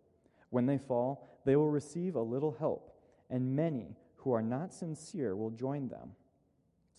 [0.50, 2.92] When they fall, they will receive a little help,
[3.28, 6.12] and many who are not sincere will join them.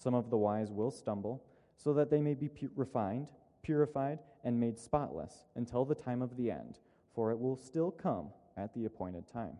[0.02, 1.43] Some of the wise will stumble,
[1.78, 3.28] so that they may be pu- refined,
[3.62, 6.80] purified, and made spotless until the time of the end,
[7.14, 9.58] for it will still come at the appointed time.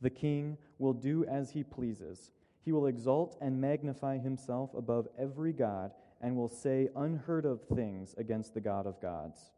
[0.00, 2.30] The king will do as he pleases.
[2.64, 5.92] He will exalt and magnify himself above every god
[6.22, 9.50] and will say unheard of things against the God of gods.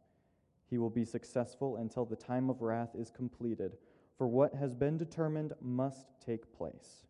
[0.69, 3.77] He will be successful until the time of wrath is completed,
[4.19, 7.07] for what has been determined must take place.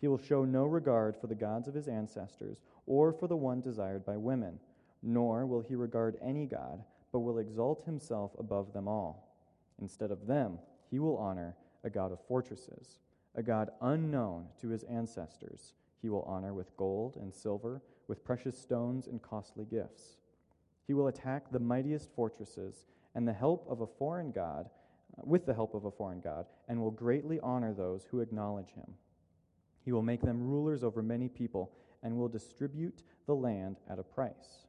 [0.00, 3.60] He will show no regard for the gods of his ancestors or for the one
[3.60, 4.58] desired by women,
[5.02, 6.82] nor will he regard any god,
[7.12, 9.34] but will exalt himself above them all.
[9.80, 10.58] Instead of them,
[10.90, 12.98] he will honor a God of fortresses,
[13.34, 15.72] a God unknown to his ancestors.
[16.02, 20.18] He will honor with gold and silver, with precious stones and costly gifts.
[20.86, 22.84] He will attack the mightiest fortresses
[23.14, 24.68] and the help of a foreign God,
[25.24, 28.94] with the help of a foreign God, and will greatly honor those who acknowledge him.
[29.86, 31.72] He will make them rulers over many people
[32.02, 34.66] and will distribute the land at a price.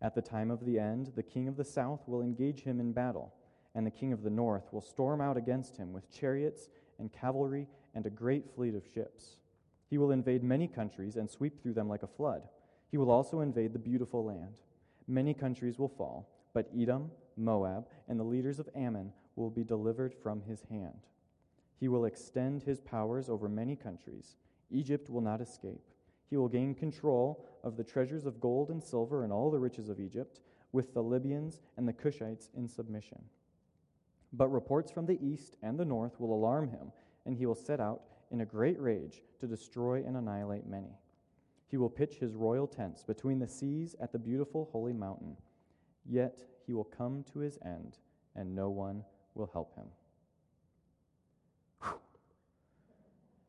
[0.00, 2.92] At the time of the end, the king of the south will engage him in
[2.92, 3.34] battle
[3.74, 7.66] and the king of the north will storm out against him with chariots and cavalry
[7.94, 9.36] and a great fleet of ships.
[9.90, 12.42] He will invade many countries and sweep through them like a flood.
[12.90, 14.60] He will also invade the beautiful land.
[15.06, 20.14] Many countries will fall, but Edom, Moab, and the leaders of Ammon will be delivered
[20.22, 21.00] from his hand.
[21.78, 24.36] He will extend his powers over many countries.
[24.70, 25.82] Egypt will not escape.
[26.30, 29.88] He will gain control of the treasures of gold and silver and all the riches
[29.88, 30.40] of Egypt,
[30.72, 33.22] with the Libyans and the Cushites in submission.
[34.32, 36.90] But reports from the east and the north will alarm him,
[37.24, 40.98] and he will set out in a great rage to destroy and annihilate many.
[41.68, 45.36] He will pitch his royal tents between the seas at the beautiful holy mountain.
[46.04, 47.98] Yet he will come to his end,
[48.34, 49.04] and no one
[49.34, 49.86] will help him.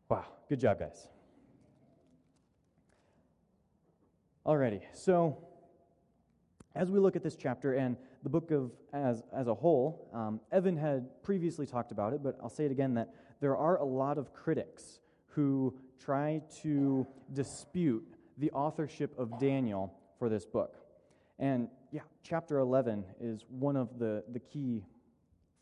[0.08, 1.08] Wow, good job, guys.
[4.46, 5.38] Alrighty, so
[6.76, 10.40] as we look at this chapter and the book of as, as a whole, um,
[10.52, 13.10] Evan had previously talked about it, but I'll say it again that
[13.42, 15.00] there are a lot of critics
[15.30, 18.06] who try to dispute
[18.38, 20.76] the authorship of Daniel for this book.
[21.40, 24.84] And yeah, chapter 11 is one of the, the key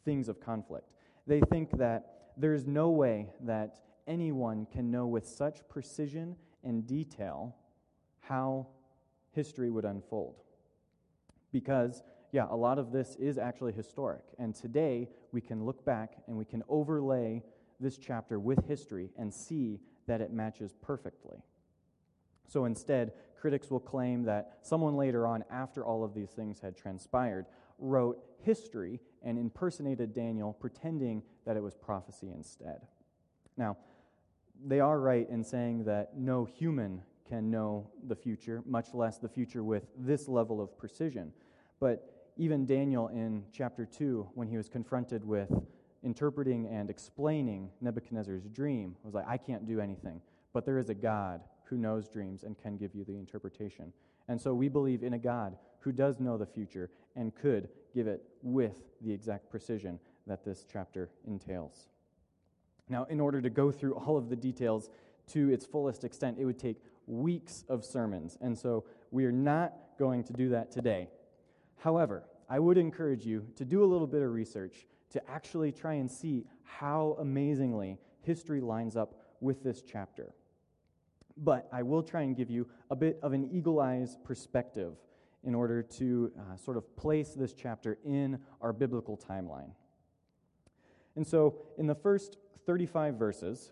[0.03, 0.89] things of conflict.
[1.25, 3.77] They think that there's no way that
[4.07, 7.55] anyone can know with such precision and detail
[8.19, 8.67] how
[9.31, 10.41] history would unfold.
[11.51, 14.23] Because yeah, a lot of this is actually historic.
[14.39, 17.43] And today, we can look back and we can overlay
[17.79, 21.37] this chapter with history and see that it matches perfectly.
[22.47, 26.75] So instead, critics will claim that someone later on, after all of these things had
[26.75, 27.45] transpired,
[27.77, 32.87] wrote history and impersonated Daniel, pretending that it was prophecy instead.
[33.57, 33.77] Now,
[34.65, 39.29] they are right in saying that no human can know the future, much less the
[39.29, 41.31] future with this level of precision.
[41.79, 45.49] But even Daniel in chapter 2, when he was confronted with
[46.03, 50.21] interpreting and explaining Nebuchadnezzar's dream, was like, I can't do anything.
[50.53, 53.93] But there is a God who knows dreams and can give you the interpretation.
[54.27, 58.07] And so we believe in a God who does know the future and could give
[58.07, 61.87] it with the exact precision that this chapter entails.
[62.89, 64.89] Now, in order to go through all of the details
[65.27, 66.77] to its fullest extent, it would take
[67.07, 68.37] weeks of sermons.
[68.41, 71.09] And so we are not going to do that today.
[71.77, 75.93] However, I would encourage you to do a little bit of research to actually try
[75.93, 80.33] and see how amazingly history lines up with this chapter.
[81.37, 84.95] But I will try and give you a bit of an eagle eyes perspective
[85.43, 89.71] in order to uh, sort of place this chapter in our biblical timeline.
[91.15, 93.71] And so, in the first 35 verses,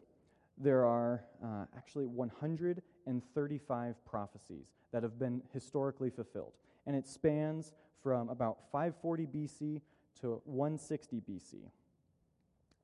[0.57, 6.53] there are uh, actually 135 prophecies that have been historically fulfilled.
[6.85, 9.81] And it spans from about 540 BC
[10.21, 11.55] to 160 BC.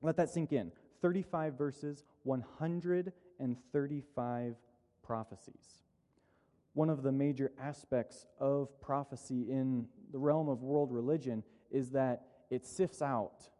[0.02, 0.70] Let that sink in.
[1.02, 4.54] 35 verses, 135
[5.02, 5.82] prophecies.
[6.74, 12.22] One of the major aspects of prophecy in the realm of world religion is that
[12.50, 13.50] it sifts out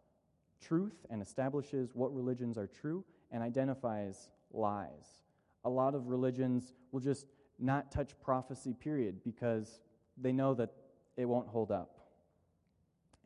[0.61, 5.25] truth and establishes what religions are true and identifies lies.
[5.65, 7.27] A lot of religions will just
[7.59, 9.81] not touch prophecy, period, because
[10.17, 10.71] they know that
[11.17, 11.99] it won't hold up.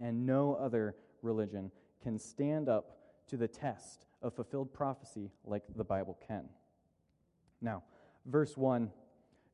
[0.00, 1.70] And no other religion
[2.02, 2.96] can stand up
[3.28, 6.48] to the test of fulfilled prophecy like the Bible can.
[7.60, 7.82] Now,
[8.26, 8.90] verse 1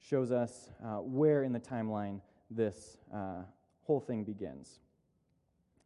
[0.01, 2.21] shows us uh, where in the timeline
[2.51, 3.43] this uh,
[3.83, 4.81] whole thing begins.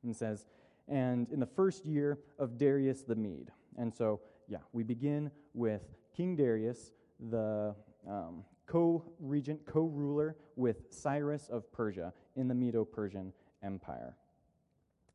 [0.05, 0.47] And says,
[0.89, 3.51] and in the first year of Darius the Mede.
[3.79, 5.83] And so, yeah, we begin with
[6.17, 6.93] King Darius,
[7.31, 7.75] the
[8.09, 14.17] um, co regent, co ruler with Cyrus of Persia in the Medo Persian Empire.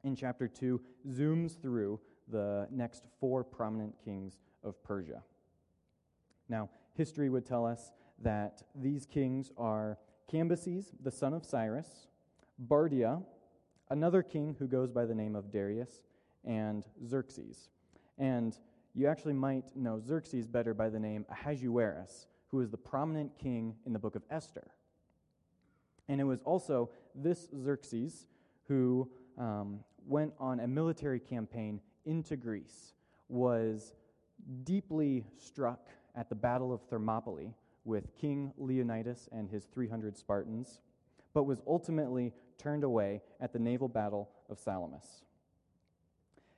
[0.03, 1.99] In chapter 2, zooms through
[2.29, 5.23] the next four prominent kings of Persia.
[6.49, 7.91] Now, history would tell us
[8.21, 9.97] that these kings are
[10.31, 12.07] Cambyses, the son of Cyrus,
[12.67, 13.23] Bardia,
[13.89, 16.03] another king who goes by the name of Darius,
[16.47, 17.69] and Xerxes.
[18.17, 18.57] And
[18.95, 23.75] you actually might know Xerxes better by the name Ahasuerus, who is the prominent king
[23.85, 24.71] in the book of Esther.
[26.07, 28.27] And it was also this Xerxes
[28.67, 32.93] who um, went on a military campaign into Greece,
[33.27, 33.93] was
[34.63, 40.79] deeply struck at the Battle of Thermopylae with King Leonidas and his 300 Spartans,
[41.37, 45.23] but was ultimately turned away at the naval battle of Salamis.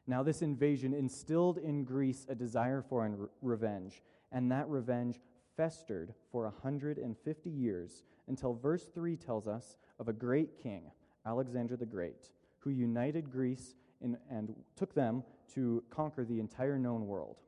[0.07, 4.01] Now, this invasion instilled in Greece a desire for re- revenge,
[4.31, 5.19] and that revenge
[5.57, 10.89] festered for 150 years until verse 3 tells us of a great king,
[11.25, 15.25] Alexander the Great, who united Greece in, and took them
[15.55, 17.41] to conquer the entire known world.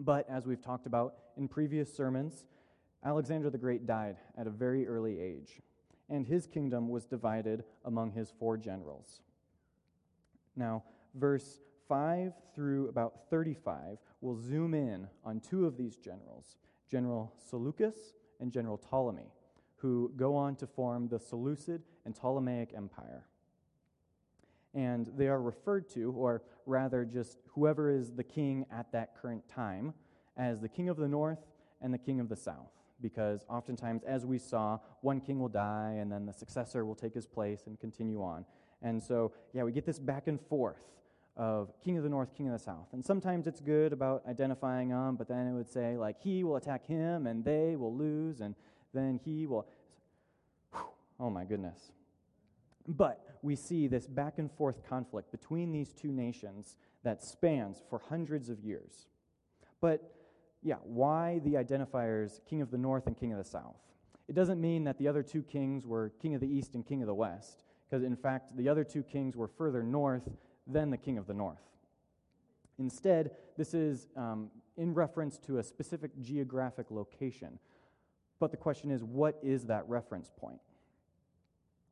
[0.00, 2.44] But as we've talked about in previous sermons,
[3.04, 5.60] Alexander the Great died at a very early age,
[6.08, 9.20] and his kingdom was divided among his four generals.
[10.56, 10.84] Now,
[11.14, 16.56] verse 5 through about 35 will zoom in on two of these generals
[16.90, 17.96] General Seleucus
[18.40, 19.32] and General Ptolemy,
[19.76, 23.26] who go on to form the Seleucid and Ptolemaic Empire
[24.74, 29.48] and they are referred to, or rather, just whoever is the king at that current
[29.48, 29.94] time,
[30.36, 31.38] as the king of the north
[31.80, 32.72] and the king of the south.
[33.00, 37.14] Because oftentimes, as we saw, one king will die and then the successor will take
[37.14, 38.44] his place and continue on.
[38.82, 40.82] And so, yeah, we get this back and forth
[41.36, 42.88] of king of the north, king of the south.
[42.92, 46.56] And sometimes it's good about identifying them, but then it would say, like, he will
[46.56, 48.54] attack him and they will lose, and
[48.92, 49.66] then he will.
[51.20, 51.92] Oh my goodness.
[52.88, 58.00] But we see this back and forth conflict between these two nations that spans for
[58.10, 59.06] hundreds of years.
[59.80, 60.13] But
[60.64, 63.76] yeah, why the identifiers King of the North and King of the South?
[64.28, 67.02] It doesn't mean that the other two kings were King of the East and King
[67.02, 70.28] of the West, because in fact, the other two kings were further north
[70.66, 71.60] than the King of the North.
[72.78, 77.58] Instead, this is um, in reference to a specific geographic location.
[78.40, 80.60] But the question is, what is that reference point?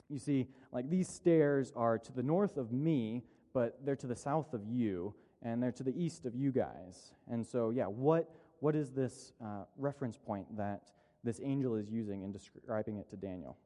[0.09, 4.17] You see, like these stairs are to the north of me, but they're to the
[4.17, 7.13] south of you, and they're to the east of you guys.
[7.31, 8.31] And so, yeah, what,
[8.63, 10.93] what is this uh, reference point that
[11.25, 13.59] this angel is using in describing it to Daniel?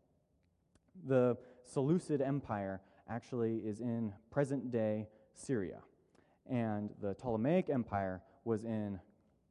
[1.07, 5.81] The Seleucid Empire actually is in present day Syria,
[6.51, 8.99] and the Ptolemaic Empire was in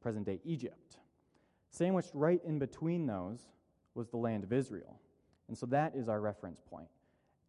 [0.00, 0.96] present day Egypt.
[1.70, 3.46] Sandwiched right in between those
[3.94, 4.98] was the land of Israel.
[5.46, 6.88] And so that is our reference point.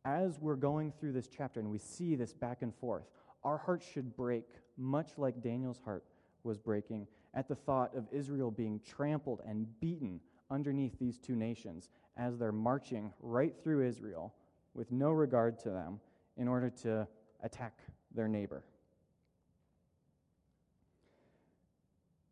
[0.06, 3.06] As we're going through this chapter and we see this back and forth,
[3.44, 4.46] our hearts should break,
[4.78, 6.04] much like Daniel's heart
[6.44, 7.08] was breaking
[7.38, 10.20] at the thought of Israel being trampled and beaten
[10.50, 14.34] underneath these two nations as they're marching right through Israel
[14.74, 16.00] with no regard to them
[16.36, 17.08] in order to
[17.44, 17.80] attack
[18.14, 18.64] their neighbor.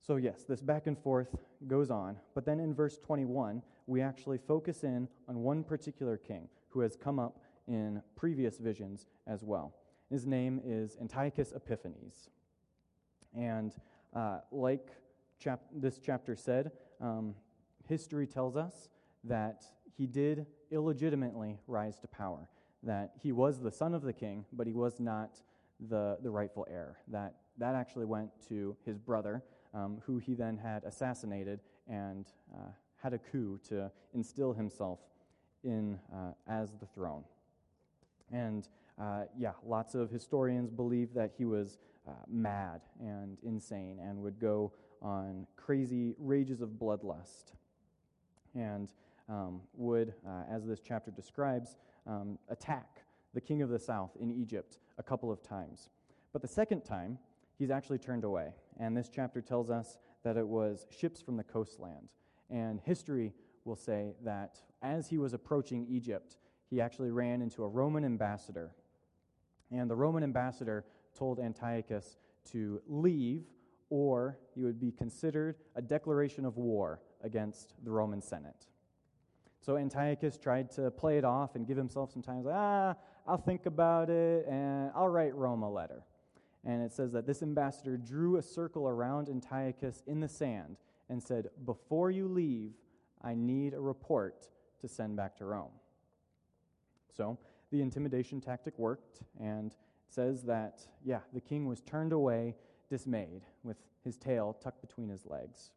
[0.02, 1.36] So, yes, this back and forth
[1.68, 2.18] goes on.
[2.34, 6.96] But then in verse 21, we actually focus in on one particular king who has
[6.96, 9.76] come up in previous visions as well.
[10.10, 12.30] His name is Antiochus Epiphanes.
[13.36, 13.76] And
[14.16, 14.90] uh, like
[15.40, 17.36] chap- this chapter said, um,
[17.88, 18.90] history tells us
[19.24, 19.66] that
[19.98, 22.50] he did illegitimately rise to power,
[22.84, 25.42] that he was the son of the king, but he was not
[25.90, 26.98] the, the rightful heir.
[27.08, 29.44] That, that actually went to his brother,
[29.74, 32.70] um, who he then had assassinated and uh,
[33.02, 35.00] had a coup to instill himself
[35.64, 37.24] in uh, as the throne.
[38.32, 38.68] And
[39.00, 41.78] uh, yeah, lots of historians believe that he was
[42.08, 47.54] uh, mad and insane and would go on crazy rages of bloodlust
[48.54, 48.90] and
[49.30, 51.78] um, would, uh, as this chapter describes,
[52.08, 53.02] um, attack
[53.34, 55.90] the king of the south in Egypt a couple of times.
[56.32, 57.18] But the second time,
[57.58, 58.54] he's actually turned away.
[58.80, 62.10] And this chapter tells us that it was ships from the coastland.
[62.50, 63.34] And history
[63.64, 66.38] will say that as he was approaching Egypt,
[66.70, 68.72] he actually ran into a Roman ambassador.
[69.72, 70.86] And the Roman ambassador
[71.16, 72.18] told Antiochus
[72.52, 73.44] to leave,
[73.90, 78.68] or he would be considered a declaration of war against the Roman Senate.
[79.62, 82.44] So Antiochus tried to play it off and give himself some time.
[82.44, 82.96] Like, ah,
[83.28, 86.04] I'll think about it and I'll write Rome a letter.
[86.64, 90.78] And it says that this ambassador drew a circle around Antiochus in the sand
[91.10, 92.74] and said, Before you leave,
[93.24, 94.50] I need a report
[94.82, 95.72] to send back to Rome.
[97.16, 97.38] So
[97.72, 99.76] the intimidation tactic worked, and
[100.10, 102.56] says that, yeah, the king was turned away,
[102.90, 105.72] dismayed, with his tail tucked between his legs.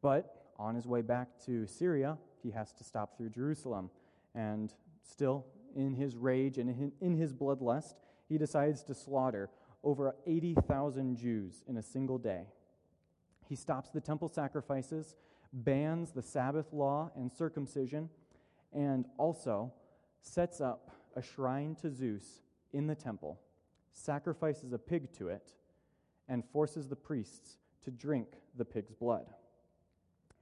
[0.00, 3.90] But on his way back to Syria, he has to stop through Jerusalem.
[4.34, 5.46] And still,
[5.76, 7.94] in his rage and in his bloodlust,
[8.28, 9.50] he decides to slaughter
[9.82, 12.46] over 80,000 Jews in a single day.
[13.48, 15.16] He stops the temple sacrifices,
[15.52, 18.10] bans the Sabbath law and circumcision,
[18.72, 19.72] and also
[20.20, 22.42] sets up a shrine to Zeus
[22.72, 23.40] in the temple,
[23.98, 25.52] sacrifices a pig to it,
[26.28, 29.26] and forces the priests to drink the pig's blood.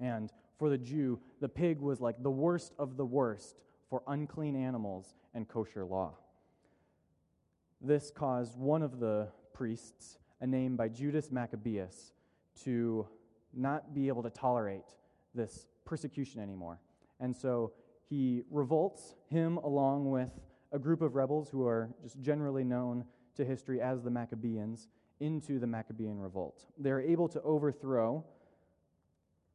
[0.01, 4.57] And for the Jew, the pig was like the worst of the worst for unclean
[4.57, 6.15] animals and kosher law.
[7.81, 12.13] This caused one of the priests, a name by Judas Maccabeus,
[12.65, 13.07] to
[13.55, 14.97] not be able to tolerate
[15.35, 16.81] this persecution anymore.
[17.21, 17.73] And so
[18.09, 20.31] he revolts, him along with
[20.73, 23.05] a group of rebels who are just generally known
[23.37, 24.89] to history as the Maccabeans,
[25.21, 26.67] into the Maccabean revolt.
[26.79, 28.25] They're able to overthrow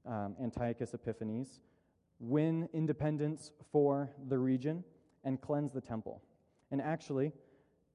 [0.06, 1.60] um, Antiochus Epiphanes,
[2.20, 4.84] win independence for the region,
[5.24, 6.22] and cleanse the temple.
[6.72, 7.32] And actually,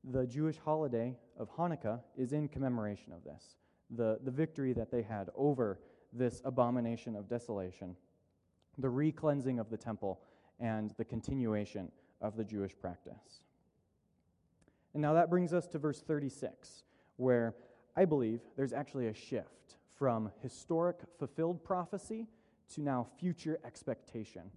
[0.05, 3.57] the Jewish holiday of Hanukkah is in commemoration of this
[3.91, 5.79] the, the victory that they had over
[6.13, 7.95] this abomination of desolation,
[8.79, 10.21] the re cleansing of the temple,
[10.59, 13.43] and the continuation of the Jewish practice.
[14.97, 16.83] And now that brings us to verse 36,
[17.19, 17.55] where
[17.95, 22.29] I believe there's actually a shift from historic fulfilled prophecy
[22.73, 24.51] to now future expectation.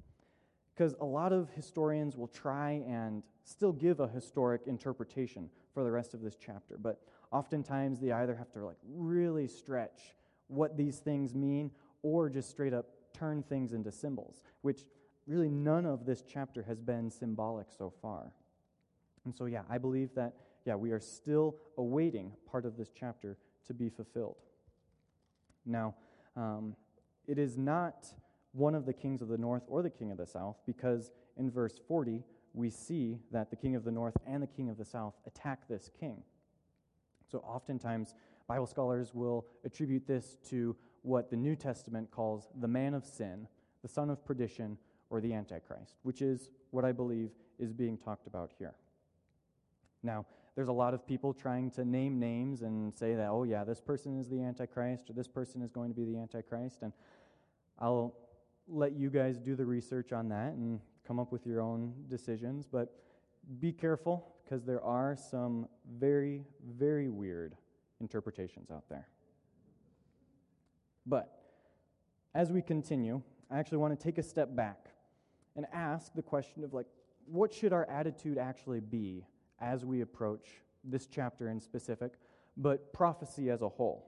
[0.74, 5.92] Because a lot of historians will try and still give a historic interpretation for the
[5.92, 7.02] rest of this chapter, but
[7.34, 10.16] oftentimes they either have to like really stretch
[10.48, 11.70] what these things mean
[12.02, 14.86] or just straight up turn things into symbols, which
[15.28, 18.32] really none of this chapter has been symbolic so far.
[19.26, 20.34] And so, yeah, I believe that,
[20.65, 24.38] yeah, we are still awaiting part of this chapter to be fulfilled.
[25.65, 25.95] Now,
[26.36, 26.76] um,
[27.28, 28.07] it is not
[28.53, 31.51] one of the kings of the north or the king of the south, because in
[31.51, 34.86] verse 40, we see that the king of the north and the king of the
[34.86, 36.24] south attack this king.
[37.32, 38.15] So, oftentimes,
[38.47, 43.47] Bible scholars will attribute this to what the New Testament calls the man of sin,
[43.84, 44.78] the son of perdition,
[45.09, 48.74] or the Antichrist, which is what I believe is being talked about here.
[50.04, 50.26] Now,
[50.56, 53.80] there's a lot of people trying to name names and say that, oh, yeah, this
[53.80, 56.82] person is the Antichrist or this person is going to be the Antichrist.
[56.82, 56.91] And
[57.80, 58.16] I'll
[58.68, 62.68] let you guys do the research on that and come up with your own decisions.
[62.70, 62.93] But
[63.60, 66.43] be careful because there are some very,
[66.76, 67.56] very weird
[68.02, 69.08] interpretations out there.
[71.06, 71.39] But
[72.36, 74.89] as we continue, I actually want to take a step back
[75.56, 76.86] and ask the question of like,
[77.26, 79.26] what should our attitude actually be
[79.62, 80.47] as we approach
[80.84, 82.14] this chapter in specific,
[82.57, 84.05] but prophecy as a whole?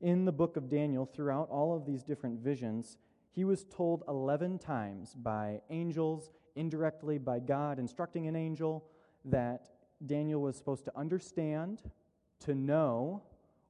[0.00, 2.98] In the book of Daniel, throughout all of these different visions,
[3.30, 8.84] he was told 11 times by angels, indirectly by God instructing an angel,
[9.24, 9.70] that
[10.04, 11.82] Daniel was supposed to understand,
[12.40, 13.22] to know,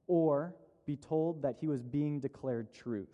[0.07, 0.55] or
[0.85, 3.09] be told that he was being declared truth.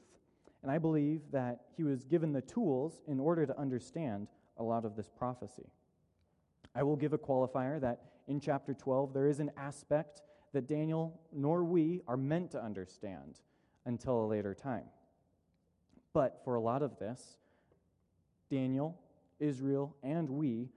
[0.61, 4.27] And I believe that he was given the tools in order to understand
[4.57, 5.67] a lot of this prophecy.
[6.75, 10.21] I will give a qualifier that in chapter 12 there is an aspect
[10.53, 13.39] that Daniel nor we are meant to understand
[13.85, 14.85] until a later time.
[16.13, 17.37] But for a lot of this,
[18.49, 18.99] Daniel,
[19.39, 20.69] Israel, and we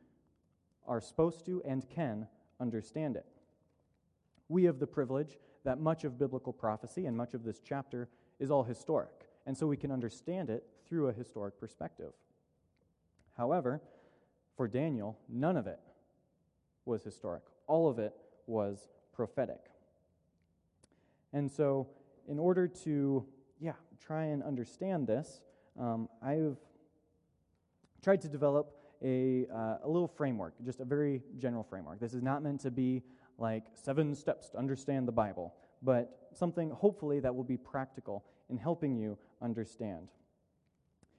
[0.87, 2.27] are supposed to and can
[2.59, 3.27] understand it.
[4.49, 8.51] We have the privilege that much of biblical prophecy and much of this chapter is
[8.51, 12.13] all historic and so we can understand it through a historic perspective.
[13.37, 13.81] However,
[14.57, 15.79] for Daniel, none of it
[16.87, 18.15] was historic, all of it
[18.47, 19.71] was prophetic.
[21.33, 21.89] And so,
[22.29, 23.27] in order to,
[23.61, 25.43] yeah, try and understand this,
[25.79, 26.57] um, I've
[28.03, 28.73] tried to develop
[29.03, 32.01] a, uh, a little framework, just a very general framework.
[32.01, 33.03] This is not meant to be
[33.39, 38.57] like seven steps to understand the Bible, but something hopefully that will be practical in
[38.57, 40.09] helping you understand.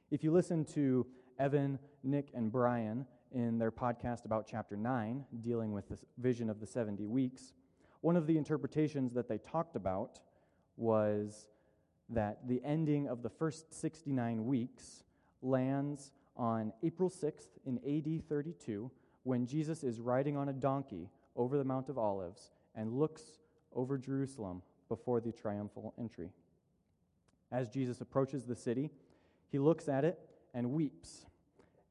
[0.09, 1.05] If you listen to
[1.39, 6.59] Evan, Nick, and Brian in their podcast about chapter 9, dealing with the vision of
[6.59, 7.53] the 70 weeks,
[8.01, 10.19] one of the interpretations that they talked about
[10.75, 11.47] was
[12.09, 15.03] that the ending of the first 69 weeks
[15.41, 18.89] lands on April 6th in AD 32
[19.23, 23.23] when Jesus is riding on a donkey over the Mount of Olives and looks
[23.75, 26.29] over Jerusalem before the triumphal entry.
[27.51, 28.89] As Jesus approaches the city,
[29.51, 30.19] he looks at it
[30.53, 31.25] and weeps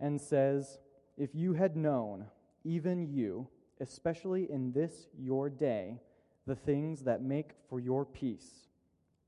[0.01, 0.79] and says,
[1.17, 2.27] If you had known,
[2.65, 3.49] even you,
[3.81, 5.99] especially in this your day,
[6.47, 8.69] the things that make for your peace,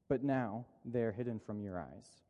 [0.09, 2.23] but now they're hidden from your eyes.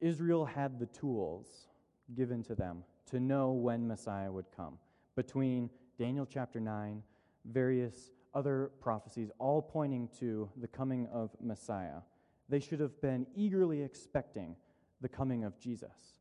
[0.00, 1.68] Israel had the tools
[2.14, 4.78] given to them to know when Messiah would come.
[5.16, 7.02] Between Daniel chapter 9,
[7.46, 12.00] various other prophecies, all pointing to the coming of Messiah.
[12.48, 14.56] They should have been eagerly expecting
[15.00, 16.13] the coming of Jesus,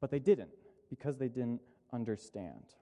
[0.00, 0.50] but they didn't
[0.90, 1.60] because they didn't
[1.92, 2.74] understand.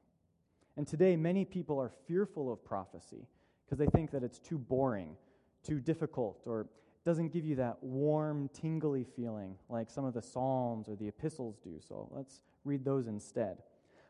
[0.77, 3.27] And today, many people are fearful of prophecy
[3.65, 5.17] because they think that it's too boring,
[5.63, 6.67] too difficult, or
[7.05, 11.57] doesn't give you that warm, tingly feeling like some of the Psalms or the epistles
[11.63, 11.81] do.
[11.81, 13.59] So let's read those instead.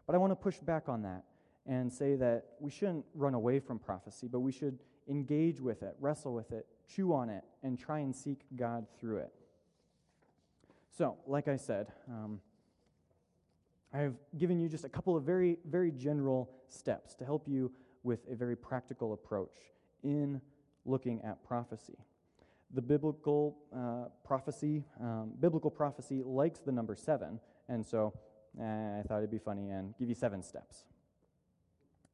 [0.06, 1.24] But I want to push back on that
[1.66, 4.78] and say that we shouldn't run away from prophecy, but we should
[5.08, 9.18] engage with it, wrestle with it, chew on it, and try and seek God through
[9.18, 9.32] it.
[10.96, 12.40] So, like I said, um,
[13.96, 17.72] I've given you just a couple of very, very general steps to help you
[18.02, 19.56] with a very practical approach
[20.02, 20.40] in
[20.84, 21.96] looking at prophecy.
[22.74, 27.40] The biblical uh, prophecy, um, biblical prophecy likes the number seven,
[27.70, 28.12] and so
[28.60, 30.84] eh, I thought it'd be funny and give you seven steps.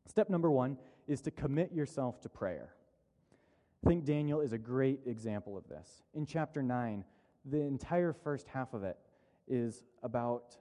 [0.07, 0.78] Step number one
[1.09, 2.74] is to commit yourself to prayer.
[3.85, 6.05] I think Daniel is a great example of this.
[6.14, 7.05] In chapter 9,
[7.45, 8.99] the entire first half of it
[9.49, 10.57] is about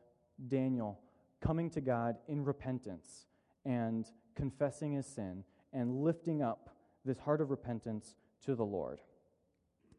[0.48, 1.00] Daniel
[1.42, 3.26] coming to God in repentance
[3.66, 6.70] and confessing his sin and lifting up
[7.04, 8.16] this heart of repentance
[8.46, 9.00] to the Lord.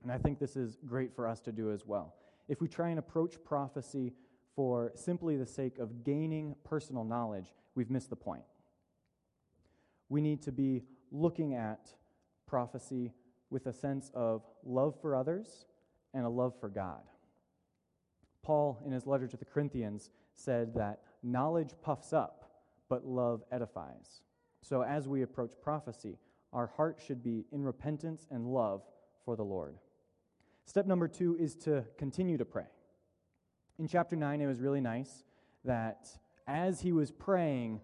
[0.03, 2.15] And I think this is great for us to do as well.
[2.49, 4.13] If we try and approach prophecy
[4.55, 8.43] for simply the sake of gaining personal knowledge, we've missed the point
[10.13, 11.89] we need to be looking at
[12.47, 13.13] prophecy
[13.49, 15.65] with a sense of love for others
[16.13, 17.01] and a love for God.
[18.43, 22.51] Paul, in his letter to the Corinthians, said that knowledge puffs up,
[22.89, 24.23] but love edifies.
[24.61, 26.19] So as we approach prophecy,
[26.53, 28.83] our heart should be in repentance and love
[29.25, 29.79] for the Lord.
[30.65, 32.67] Step number two is to continue to pray.
[33.79, 35.25] In chapter 9, it was really nice
[35.65, 36.09] that
[36.47, 37.81] as he was praying,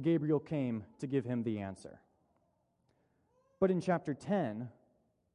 [0.00, 2.00] Gabriel came to give him the answer.
[3.58, 4.68] But in chapter 10,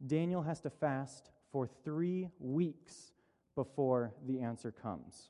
[0.06, 3.12] Daniel has to fast for three weeks
[3.56, 5.30] before the answer comes.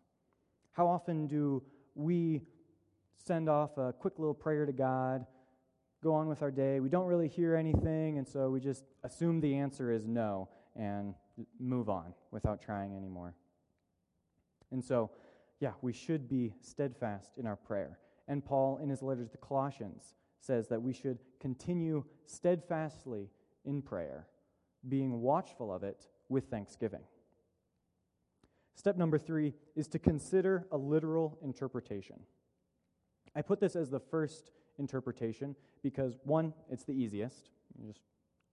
[0.71, 1.63] How often do
[1.95, 2.41] we
[3.17, 5.25] send off a quick little prayer to God,
[6.03, 6.79] go on with our day?
[6.79, 11.15] We don't really hear anything, and so we just assume the answer is no and
[11.59, 13.33] move on without trying anymore.
[14.71, 15.11] And so,
[15.59, 17.99] yeah, we should be steadfast in our prayer.
[18.27, 23.29] And Paul, in his letter to the Colossians, says that we should continue steadfastly
[23.63, 24.27] in prayer,
[24.87, 27.03] being watchful of it with thanksgiving.
[28.75, 32.19] Step number three is to consider a literal interpretation.
[33.35, 37.49] I put this as the first interpretation because, one, it's the easiest.
[37.79, 38.01] You just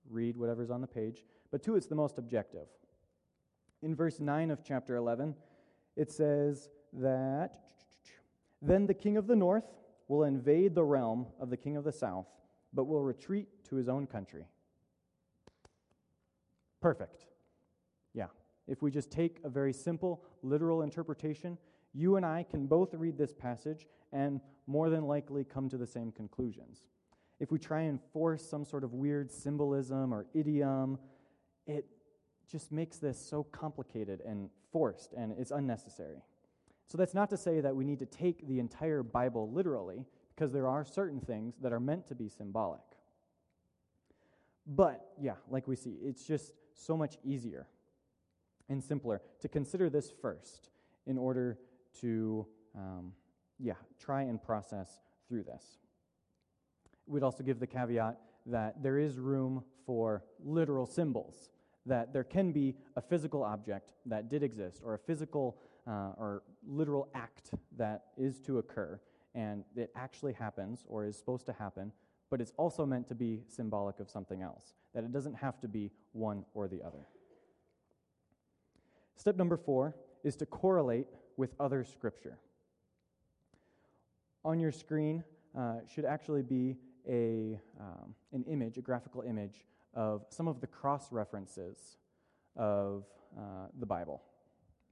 [0.08, 1.24] read whatever's on the page.
[1.50, 2.66] But two, it's the most objective.
[3.82, 5.34] In verse 9 of chapter 11,
[5.96, 7.60] it says that
[8.60, 9.64] then the king of the north
[10.08, 12.26] will invade the realm of the king of the south,
[12.72, 14.46] but will retreat to his own country.
[16.80, 17.26] Perfect.
[18.14, 18.26] Yeah.
[18.66, 21.58] If we just take a very simple, literal interpretation,
[21.92, 25.86] you and I can both read this passage and more than likely come to the
[25.86, 26.86] same conclusions.
[27.40, 30.98] If we try and force some sort of weird symbolism or idiom,
[31.66, 31.86] it
[32.48, 36.22] just makes this so complicated and forced, and it's unnecessary.
[36.86, 40.04] So that's not to say that we need to take the entire Bible literally,
[40.34, 42.80] because there are certain things that are meant to be symbolic.
[44.66, 47.66] But, yeah, like we see, it's just so much easier
[48.72, 50.70] and simpler to consider this first
[51.06, 51.58] in order
[52.00, 52.46] to,
[52.76, 53.12] um,
[53.58, 55.78] yeah, try and process through this.
[57.06, 61.50] We'd also give the caveat that there is room for literal symbols,
[61.86, 66.42] that there can be a physical object that did exist or a physical uh, or
[66.66, 69.00] literal act that is to occur,
[69.34, 71.92] and it actually happens or is supposed to happen,
[72.30, 75.68] but it's also meant to be symbolic of something else, that it doesn't have to
[75.68, 77.06] be one or the other.
[79.22, 79.94] Step number four
[80.24, 82.40] is to correlate with other scripture.
[84.44, 85.22] On your screen
[85.56, 86.76] uh, should actually be
[87.08, 91.98] a, um, an image, a graphical image of some of the cross references
[92.56, 93.04] of
[93.38, 94.24] uh, the Bible.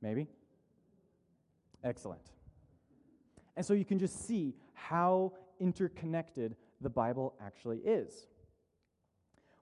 [0.00, 0.28] Maybe?
[1.82, 2.30] Excellent.
[3.56, 8.28] And so you can just see how interconnected the Bible actually is.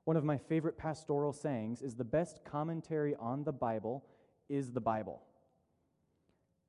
[0.04, 4.04] One of my favorite pastoral sayings is the best commentary on the Bible
[4.48, 5.22] is the Bible.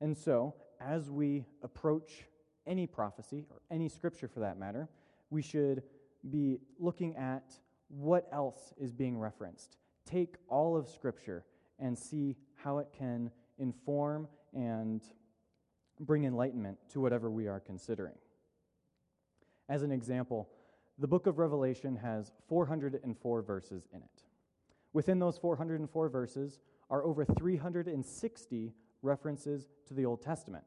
[0.01, 2.26] And so, as we approach
[2.65, 4.88] any prophecy, or any scripture for that matter,
[5.30, 5.84] we should
[6.30, 7.53] be looking at
[7.89, 9.77] what else is being referenced.
[10.06, 11.45] Take all of Scripture
[11.80, 15.01] and see how it can inform and
[15.99, 18.15] bring enlightenment to whatever we are considering.
[19.68, 20.49] As an example,
[20.97, 24.23] the book of Revelation has 404 verses in it.
[24.93, 26.60] Within those 404 verses
[26.90, 30.64] are over 360 references to the Old Testament.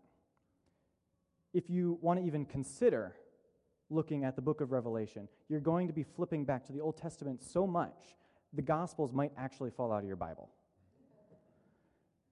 [1.53, 3.15] If you want to even consider
[3.91, 6.97] looking at the book of Revelation, you're going to be flipping back to the Old
[6.97, 8.17] Testament so much,
[8.53, 10.49] the Gospels might actually fall out of your Bible.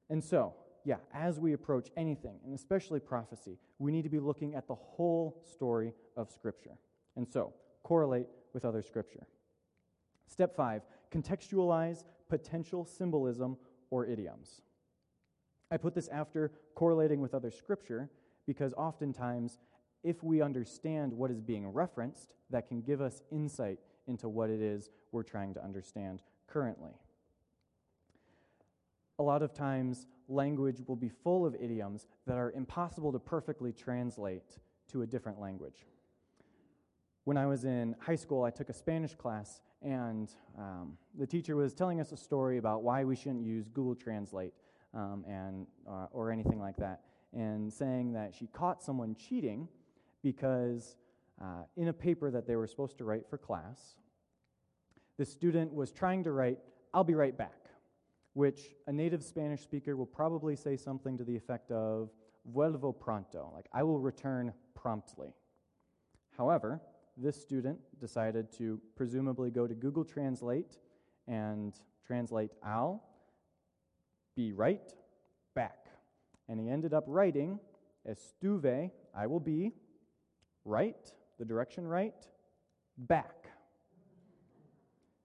[0.09, 0.55] And so,
[0.85, 4.75] yeah, as we approach anything, and especially prophecy, we need to be looking at the
[4.75, 6.79] whole story of Scripture.
[7.17, 7.53] And so,
[7.83, 9.27] correlate with other Scripture.
[10.27, 13.57] Step five contextualize potential symbolism
[13.91, 14.62] or idioms.
[15.71, 18.11] I put this after correlating with other Scripture
[18.47, 19.59] because oftentimes
[20.03, 24.61] if we understand what is being referenced, that can give us insight into what it
[24.61, 26.93] is we're trying to understand currently.
[29.19, 33.73] A lot of times, language will be full of idioms that are impossible to perfectly
[33.73, 34.59] translate
[34.91, 35.85] to a different language.
[37.25, 41.57] When I was in high school, I took a Spanish class, and um, the teacher
[41.57, 44.52] was telling us a story about why we shouldn't use Google Translate
[44.94, 47.01] um, and, uh, or anything like that,
[47.32, 49.69] and saying that she caught someone cheating
[50.23, 50.97] because
[51.40, 53.97] uh, in a paper that they were supposed to write for class,
[55.16, 56.59] the student was trying to write,
[56.93, 57.69] I'll be right back,
[58.35, 62.11] which a native Spanish speaker will probably say something to the effect of,
[62.55, 65.35] vuelvo pronto, like, I will return promptly.
[66.36, 66.81] However,
[67.22, 70.78] this student decided to presumably go to Google Translate
[71.28, 71.74] and
[72.06, 73.02] translate I'll
[74.34, 74.92] be right
[75.55, 75.86] back.
[76.48, 77.60] And he ended up writing
[78.09, 79.72] estuve, I will be,
[80.64, 82.26] right, the direction right,
[82.97, 83.51] back,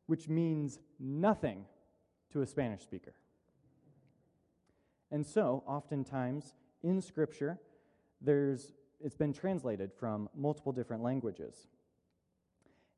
[0.08, 1.66] which means nothing
[2.32, 3.14] to a Spanish speaker.
[5.12, 6.54] And so, oftentimes
[6.84, 7.58] in Scripture,
[8.22, 11.68] there's, it's been translated from multiple different languages.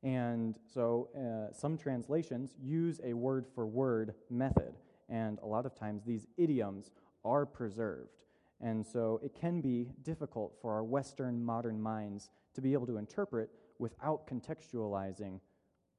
[0.02, 4.74] And so, uh, some translations use a word for word method,
[5.08, 6.92] and a lot of times these idioms
[7.24, 8.18] are preserved.
[8.60, 12.96] And so it can be difficult for our Western modern minds to be able to
[12.96, 15.40] interpret without contextualizing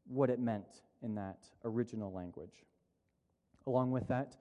[0.07, 2.65] what it meant in that original language.
[3.67, 4.35] Along with that,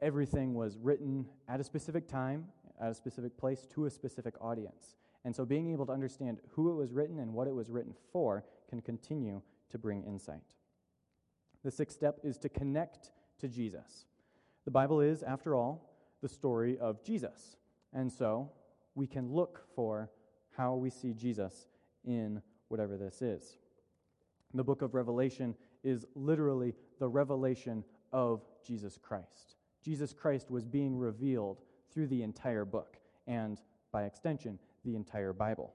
[0.00, 2.46] everything was written at a specific time,
[2.80, 4.96] at a specific place, to a specific audience.
[5.24, 7.94] And so being able to understand who it was written and what it was written
[8.12, 9.40] for can continue
[9.70, 10.54] to bring insight.
[11.64, 14.06] The sixth step is to connect to Jesus.
[14.64, 15.90] The Bible is, after all,
[16.20, 17.56] the story of Jesus.
[17.92, 18.50] And so
[18.94, 20.10] we can look for
[20.56, 21.68] how we see Jesus
[22.04, 23.58] in whatever this is.
[24.54, 25.54] The book of Revelation
[25.84, 29.56] is literally the revelation of Jesus Christ.
[29.82, 31.62] Jesus Christ was being revealed
[31.92, 32.96] through the entire book,
[33.26, 33.60] and
[33.92, 35.72] by extension, the entire Bible.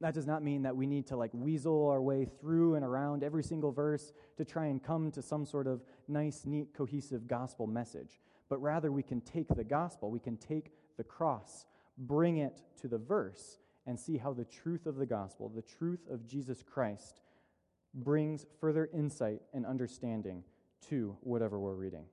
[0.00, 3.22] That does not mean that we need to like weasel our way through and around
[3.22, 7.66] every single verse to try and come to some sort of nice, neat, cohesive gospel
[7.66, 8.20] message
[8.50, 11.64] but rather we can take the gospel, we can take the cross,
[11.96, 16.00] bring it to the verse, and see how the truth of the gospel, the truth
[16.10, 17.22] of Jesus Christ,
[17.94, 20.42] brings further insight and understanding
[20.88, 22.04] to whatever we're reading.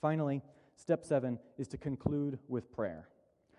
[0.00, 0.42] Finally,
[0.76, 3.08] step seven is to conclude with prayer.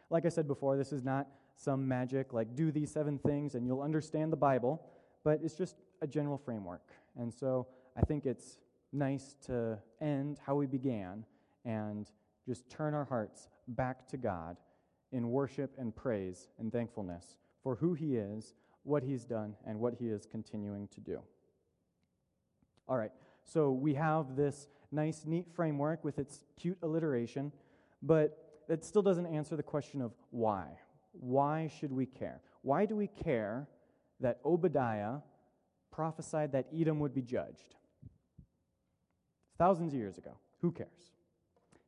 [0.10, 3.68] Like I said before, this is not some magic, like do these seven things and
[3.68, 4.82] you'll understand the Bible,
[5.24, 6.84] but it's just a general framework.
[7.18, 8.58] And so I think it's
[8.94, 11.26] nice to end how we began
[11.66, 12.10] and
[12.46, 14.58] just turn our hearts back to God
[15.12, 18.54] in worship and praise and thankfulness for who He is,
[18.84, 21.20] what He's done, and what He is continuing to do.
[22.88, 23.12] All right,
[23.44, 27.52] so we have this nice, neat framework with its cute alliteration,
[28.02, 30.66] but it still doesn't answer the question of why.
[31.12, 32.42] Why should we care?
[32.62, 33.68] Why do we care
[34.20, 35.18] that Obadiah
[35.92, 37.76] prophesied that Edom would be judged?
[39.58, 40.38] Thousands of years ago.
[40.62, 41.12] Who cares?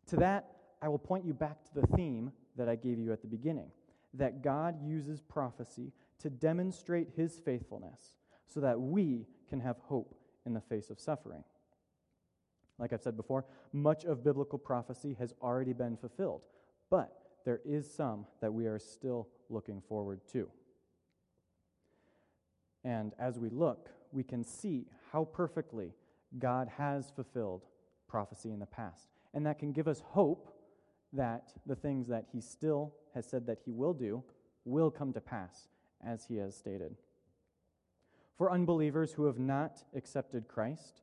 [0.08, 0.50] To that,
[0.82, 3.72] I will point you back to the theme that I gave you at the beginning
[4.14, 8.18] that God uses prophecy to demonstrate his faithfulness
[8.48, 11.44] so that we can have hope in the face of suffering.
[12.78, 16.42] Like I've said before, much of biblical prophecy has already been fulfilled,
[16.90, 20.50] but there is some that we are still looking forward to.
[22.84, 25.94] And as we look, we can see how perfectly
[26.40, 27.66] God has fulfilled
[28.08, 29.08] prophecy in the past.
[29.34, 30.50] And that can give us hope
[31.14, 34.24] that the things that He still has said that He will do
[34.66, 35.68] will come to pass
[36.06, 36.96] as He has stated.
[38.38, 41.02] For unbelievers who have not accepted Christ,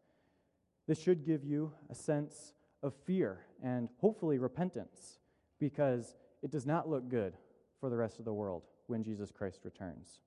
[0.86, 2.52] this should give you a sense
[2.82, 5.18] of fear and hopefully repentance
[5.58, 7.34] because it does not look good
[7.80, 10.20] for the rest of the world when Jesus Christ returns.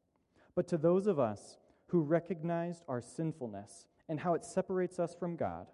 [0.56, 1.57] But to those of us
[1.88, 5.68] who recognized our sinfulness and how it separates us from God,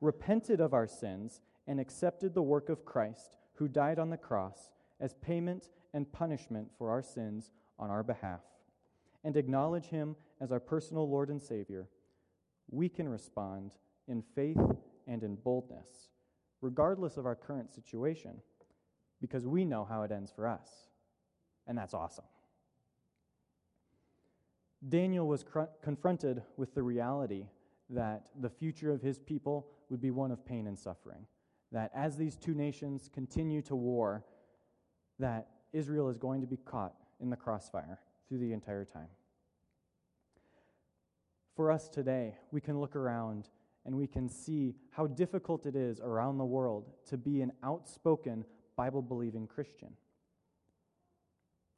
[0.00, 4.72] repented of our sins, and accepted the work of Christ, who died on the cross
[5.00, 8.40] as payment and punishment for our sins on our behalf,
[9.24, 11.88] and acknowledge Him as our personal Lord and Savior,
[12.70, 13.72] we can respond
[14.06, 14.60] in faith
[15.06, 16.10] and in boldness,
[16.60, 18.40] regardless of our current situation,
[19.20, 20.68] because we know how it ends for us.
[21.66, 22.24] And that's awesome.
[24.88, 27.46] Daniel was cr- confronted with the reality
[27.90, 31.26] that the future of his people would be one of pain and suffering.
[31.72, 34.24] That as these two nations continue to war,
[35.18, 39.08] that Israel is going to be caught in the crossfire through the entire time.
[41.56, 43.48] For us today, we can look around
[43.84, 48.44] and we can see how difficult it is around the world to be an outspoken,
[48.78, 49.88] Bible believing Christian.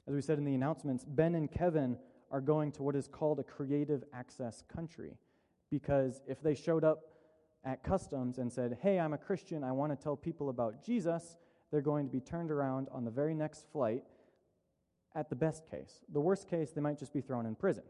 [0.06, 1.96] As we said in the announcements, Ben and Kevin
[2.30, 5.16] are going to what is called a creative access country
[5.70, 7.00] because if they showed up
[7.64, 11.36] at customs and said, Hey, I'm a Christian, I want to tell people about Jesus,
[11.70, 14.04] they're going to be turned around on the very next flight
[15.14, 16.00] at the best case.
[16.12, 17.84] The worst case, they might just be thrown in prison.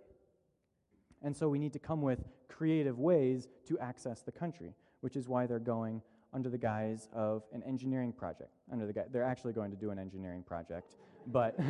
[1.20, 5.28] And so we need to come with creative ways to access the country, which is
[5.28, 6.00] why they're going
[6.32, 8.50] under the guise of an engineering project.
[8.70, 10.94] Under the guise, they're actually going to do an engineering project,
[11.26, 11.58] but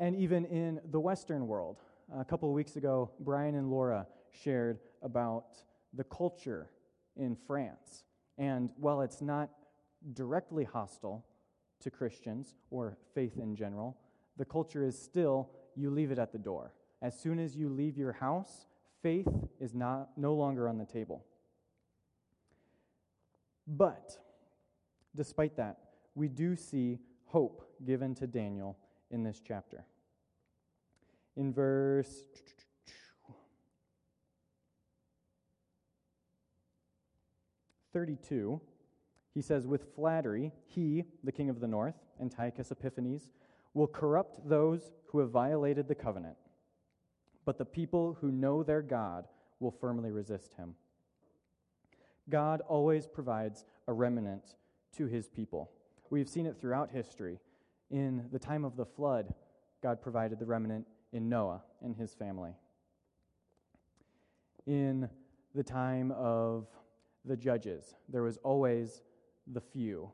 [0.00, 1.78] and even in the Western world,
[2.16, 5.56] a couple of weeks ago, Brian and Laura shared about
[5.94, 6.70] the culture
[7.16, 8.04] in France.
[8.38, 9.50] And while it's not
[10.14, 11.24] directly hostile
[11.80, 13.96] to Christians or faith in general,
[14.36, 16.74] the culture is still you leave it at the door.
[17.00, 18.66] As soon as you leave your house,
[19.02, 19.28] faith
[19.60, 21.24] is not, no longer on the table.
[23.66, 24.16] But
[25.14, 25.78] despite that,
[26.14, 28.76] we do see hope given to Daniel
[29.10, 29.84] in this chapter.
[31.36, 32.24] In verse
[37.92, 38.60] 32,
[39.34, 43.30] he says, With flattery, he, the king of the north, Antiochus Epiphanes,
[43.74, 46.36] will corrupt those who have violated the covenant,
[47.44, 49.26] but the people who know their God
[49.60, 50.74] will firmly resist him.
[52.28, 54.54] God always provides a remnant
[54.96, 55.70] to his people.
[56.10, 57.40] We've seen it throughout history.
[57.90, 59.34] In the time of the flood,
[59.82, 62.52] God provided the remnant in Noah and his family.
[64.66, 65.08] In
[65.54, 66.68] the time of
[67.24, 69.02] the judges, there was always
[69.46, 70.10] the few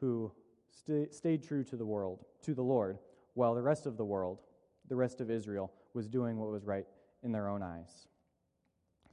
[0.00, 0.30] who
[0.70, 2.98] st- stayed true to the world, to the Lord,
[3.34, 4.40] while the rest of the world,
[4.88, 6.86] the rest of Israel, was doing what was right
[7.22, 8.06] in their own eyes.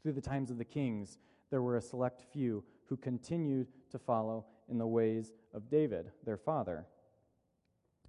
[0.01, 1.17] Through the times of the kings,
[1.49, 6.37] there were a select few who continued to follow in the ways of David, their
[6.37, 6.85] father,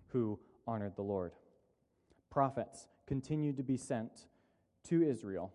[0.09, 1.35] who honored the Lord.
[2.31, 4.27] Prophets continued to be sent
[4.89, 5.53] to Israel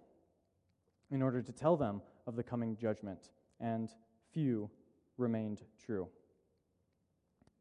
[1.11, 3.89] in order to tell them of the coming judgment, and
[4.31, 4.69] few
[5.17, 6.07] remained true.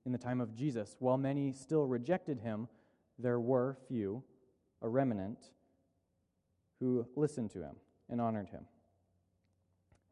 [0.06, 2.68] In the time of Jesus, while many still rejected him,
[3.18, 4.22] there were few,
[4.82, 5.50] a remnant,
[6.80, 7.76] who listened to him
[8.08, 8.64] and honored him.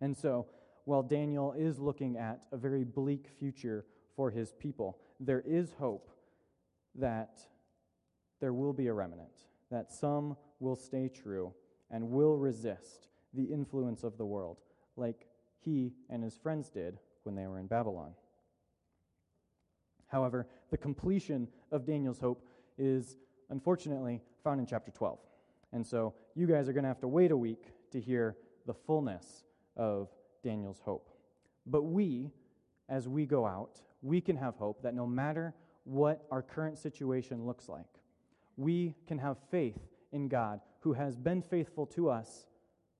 [0.00, 0.46] And so,
[0.84, 6.10] while Daniel is looking at a very bleak future for his people, there is hope
[6.94, 7.40] that
[8.40, 11.52] there will be a remnant, that some will stay true
[11.90, 14.58] and will resist the influence of the world,
[14.96, 15.26] like
[15.60, 18.12] he and his friends did when they were in Babylon.
[20.08, 22.46] However, the completion of Daniel's hope
[22.78, 23.16] is
[23.50, 25.18] unfortunately found in chapter 12.
[25.72, 28.74] And so you guys are going to have to wait a week to hear the
[28.74, 29.42] fullness
[29.76, 30.08] of
[30.44, 31.10] Daniel's hope.
[31.66, 32.30] But we
[32.88, 35.52] as we go out, we can have hope that no matter
[35.82, 37.88] what our current situation looks like,
[38.56, 39.80] we can have faith
[40.12, 42.46] in God who has been faithful to us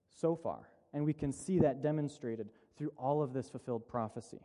[0.09, 0.67] so far.
[0.93, 4.41] And we can see that demonstrated through all of this fulfilled prophecy.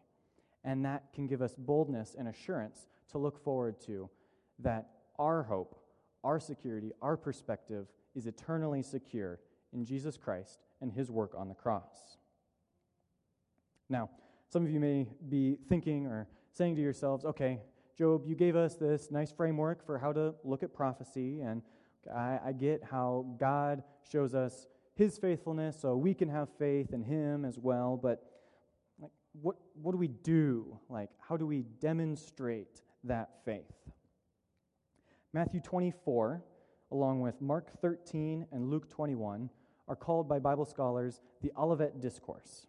[0.62, 4.08] And that can give us boldness and assurance to look forward to
[4.60, 5.81] that our hope,
[6.24, 9.40] our security, our perspective is eternally secure
[9.72, 12.16] in Jesus Christ and his work on the cross.
[13.88, 14.10] Now,
[14.48, 17.60] some of you may be thinking or saying to yourselves, okay,
[17.96, 21.62] Job, you gave us this nice framework for how to look at prophecy, and
[22.14, 27.02] I, I get how God shows us his faithfulness so we can have faith in
[27.02, 28.22] him as well, but
[29.00, 30.78] like, what, what do we do?
[30.88, 33.62] Like, how do we demonstrate that faith?
[35.34, 36.42] Matthew 24,
[36.90, 39.48] along with Mark 13 and Luke 21,
[39.88, 42.66] are called by Bible scholars the Olivet Discourse.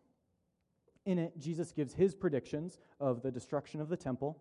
[1.06, 4.38] In it, Jesus gives his predictions of the destruction of the temple,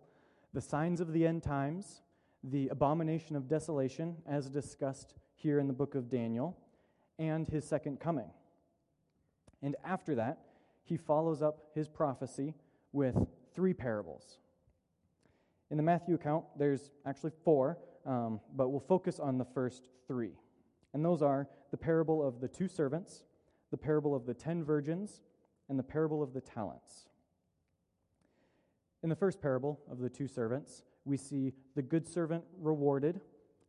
[0.53, 2.01] the signs of the end times,
[2.45, 6.57] the abomination of desolation, as discussed here in the book of Daniel,
[7.19, 8.31] and his second coming.
[9.61, 10.39] And after that,
[10.85, 12.55] he follows up his prophecy
[12.93, 13.17] with
[13.53, 14.39] three parables.
[15.69, 20.33] In the Matthew account, there's actually four, um, but we'll focus on the first three.
[20.93, 23.23] And those are the parable of the two servants,
[23.71, 25.21] the parable of the ten virgins,
[25.69, 27.09] and the parable of the talents.
[29.01, 33.19] In the first parable of the two servants, we see the good servant rewarded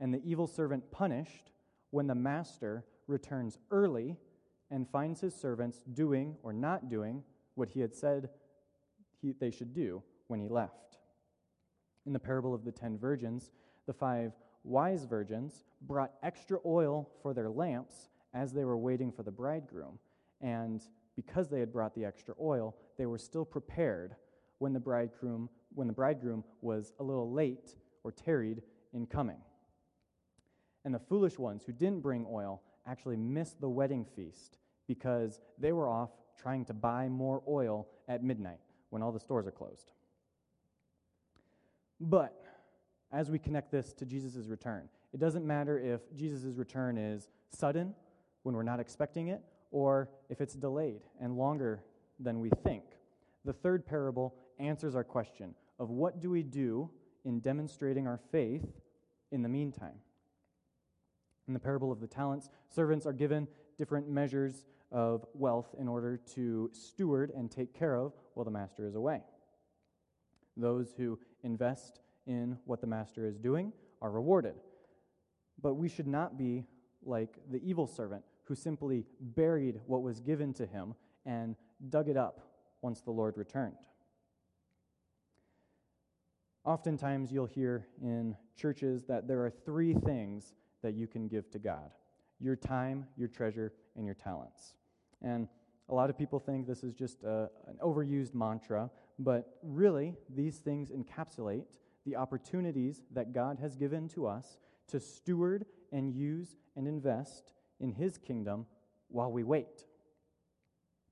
[0.01, 1.51] and the evil servant punished
[1.91, 4.17] when the master returns early
[4.71, 7.23] and finds his servants doing or not doing
[7.55, 8.29] what he had said
[9.21, 10.99] he, they should do when he left.
[12.07, 13.51] In the parable of the ten virgins,
[13.87, 14.33] the five
[14.65, 19.99] wise virgins brought extra oil for their lamps as they were waiting for the bridegroom.
[20.41, 20.83] And
[21.17, 24.17] because they had brought the extra oil, they were still prepared
[24.59, 28.63] when the bridegroom, when the bridegroom was a little late or tarried
[28.93, 29.39] in coming.
[30.85, 35.73] And the foolish ones who didn't bring oil actually missed the wedding feast because they
[35.73, 39.93] were off trying to buy more oil at midnight when all the stores are closed.
[42.01, 42.44] But
[43.15, 44.89] as we connect this to Jesus' return.
[45.13, 47.95] It doesn't matter if Jesus' return is sudden,
[48.43, 51.85] when we're not expecting it, or if it's delayed and longer
[52.19, 52.83] than we think.
[53.45, 56.91] The third parable answers our question of what do we do
[57.25, 58.67] in demonstrating our faith
[59.31, 60.01] in the meantime.
[61.47, 63.47] In the parable of the talents, servants are given
[63.79, 68.87] different measures of wealth in order to steward and take care of while the master
[68.87, 69.23] is away.
[70.57, 74.55] Those who invest in what the master is doing are rewarded.
[75.61, 76.65] But we should not be
[77.05, 80.95] like the evil servant who simply buried what was given to him
[81.25, 81.57] and
[81.89, 82.41] dug it up
[82.83, 83.77] once the Lord returned.
[86.65, 91.59] Oftentimes, you'll hear in churches that there are three things that you can give to
[91.59, 91.91] God
[92.41, 94.75] your time, your treasure, and your talents.
[95.23, 95.49] And
[95.89, 100.57] a lot of people think this is just a, an overused mantra, but really, these
[100.59, 104.59] things encapsulate the opportunities that God has given to us
[104.89, 108.67] to steward and use and invest in His kingdom
[109.09, 109.85] while we wait.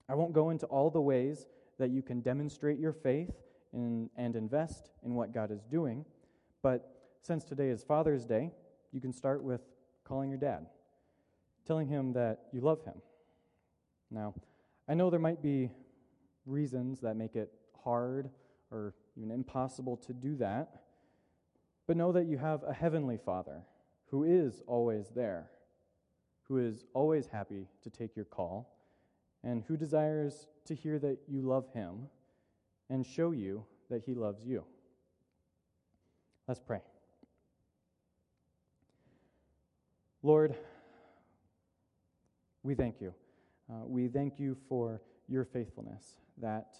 [0.08, 1.46] I won't go into all the ways
[1.78, 3.30] that you can demonstrate your faith
[3.72, 6.04] in, and invest in what God is doing,
[6.62, 6.92] but
[7.22, 8.50] since today is Father's Day,
[8.92, 9.60] you can start with
[10.04, 10.66] calling your dad,
[11.66, 13.00] telling him that you love him.
[14.10, 14.34] Now,
[14.88, 15.70] I know there might be
[16.44, 17.52] reasons that make it
[17.84, 18.28] hard
[18.70, 20.81] or even impossible to do that.
[21.86, 23.62] But know that you have a heavenly Father
[24.06, 25.50] who is always there,
[26.44, 28.76] who is always happy to take your call,
[29.42, 32.08] and who desires to hear that you love him
[32.90, 34.64] and show you that he loves you.
[36.46, 36.80] Let's pray.
[40.22, 40.54] Lord,
[42.62, 43.12] we thank you.
[43.68, 46.76] Uh, we thank you for your faithfulness, that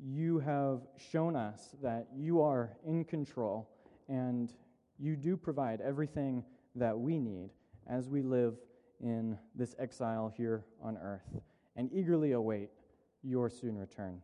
[0.00, 0.80] you have
[1.10, 3.68] shown us that you are in control
[4.08, 4.52] and
[4.98, 6.44] you do provide everything
[6.74, 7.50] that we need
[7.88, 8.54] as we live
[9.00, 11.40] in this exile here on earth
[11.76, 12.70] and eagerly await
[13.22, 14.20] your soon return.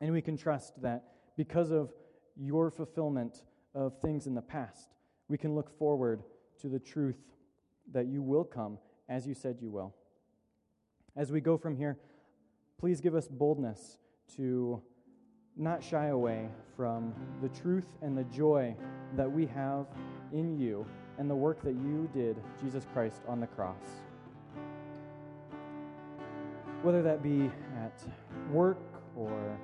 [0.00, 1.04] And we can trust that
[1.36, 1.92] because of
[2.36, 3.44] your fulfillment
[3.74, 4.94] of things in the past,
[5.28, 6.22] we can look forward
[6.60, 7.18] to the truth
[7.92, 8.78] that you will come
[9.08, 9.94] as you said you will.
[11.16, 11.98] As we go from here,
[12.78, 13.98] please give us boldness
[14.36, 14.80] to
[15.56, 18.74] not shy away from the truth and the joy
[19.16, 19.86] that we have
[20.32, 20.84] in you
[21.18, 23.76] and the work that you did, Jesus Christ, on the cross.
[26.82, 28.02] Whether that be at
[28.50, 28.80] work
[29.16, 29.58] or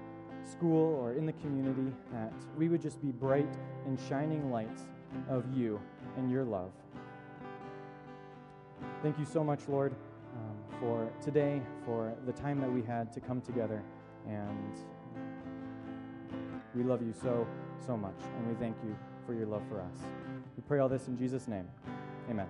[0.48, 3.52] school or in the community, that we would just be bright
[3.86, 4.82] and shining lights
[5.28, 5.80] of you
[6.16, 6.70] and your love.
[9.02, 9.94] Thank you so much, Lord,
[10.36, 13.82] um, for today, for the time that we had to come together.
[14.26, 14.74] And
[16.74, 17.46] we love you so,
[17.84, 18.20] so much.
[18.38, 19.96] And we thank you for your love for us.
[20.56, 21.68] We pray all this in Jesus' name.
[22.30, 22.46] Amen.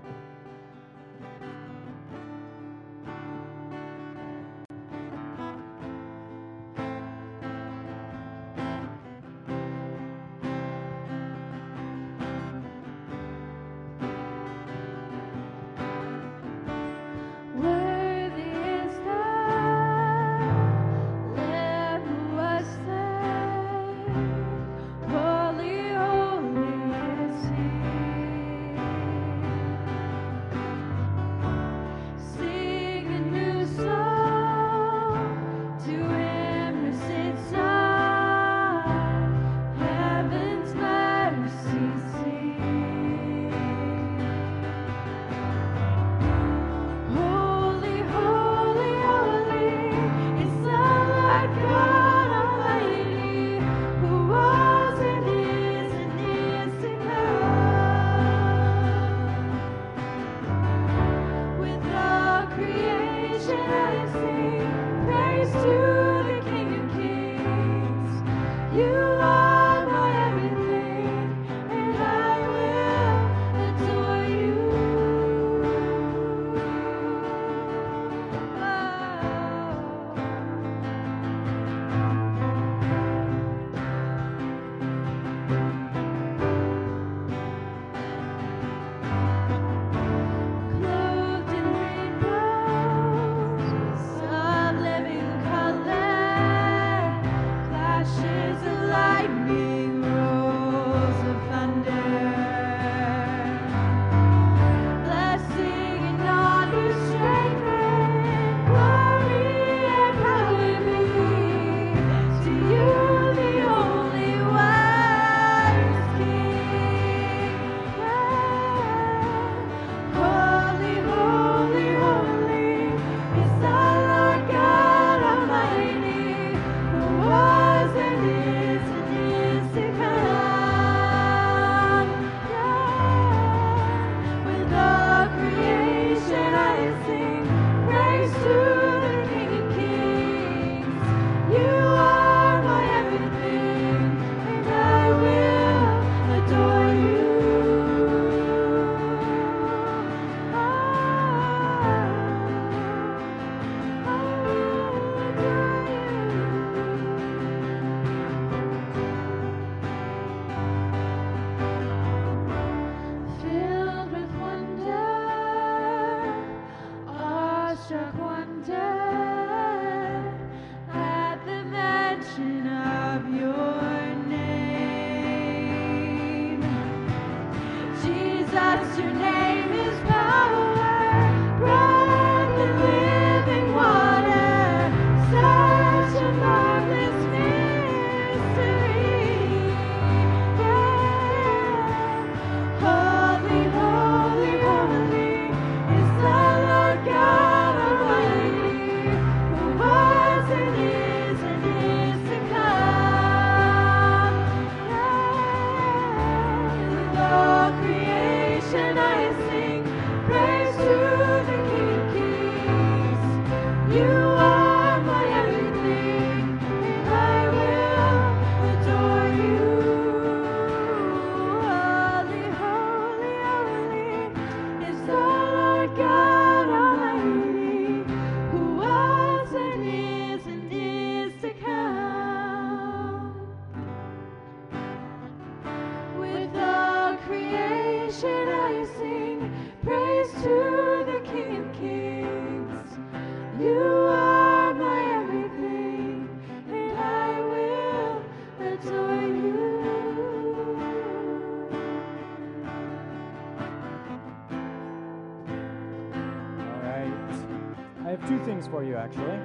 [259.11, 259.39] actually.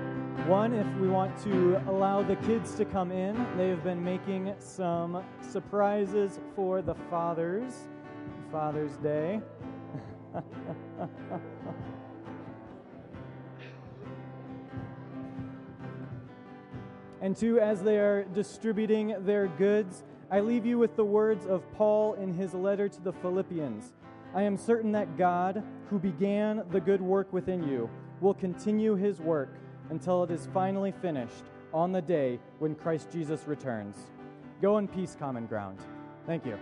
[0.48, 5.24] One, if we want to allow the kids to come in, they've been making some
[5.42, 7.88] surprises for the fathers,
[8.52, 9.42] Father's Day.
[17.22, 21.64] and two, as they are distributing their goods, I leave you with the words of
[21.74, 23.94] Paul in his letter to the Philippians.
[24.36, 27.90] I am certain that God, who began the good work within you,
[28.26, 29.54] will continue his work
[29.92, 33.96] until it is finally finished on the day when Christ Jesus returns.
[34.64, 35.78] Go in peace, common ground.
[36.26, 36.58] Thank you.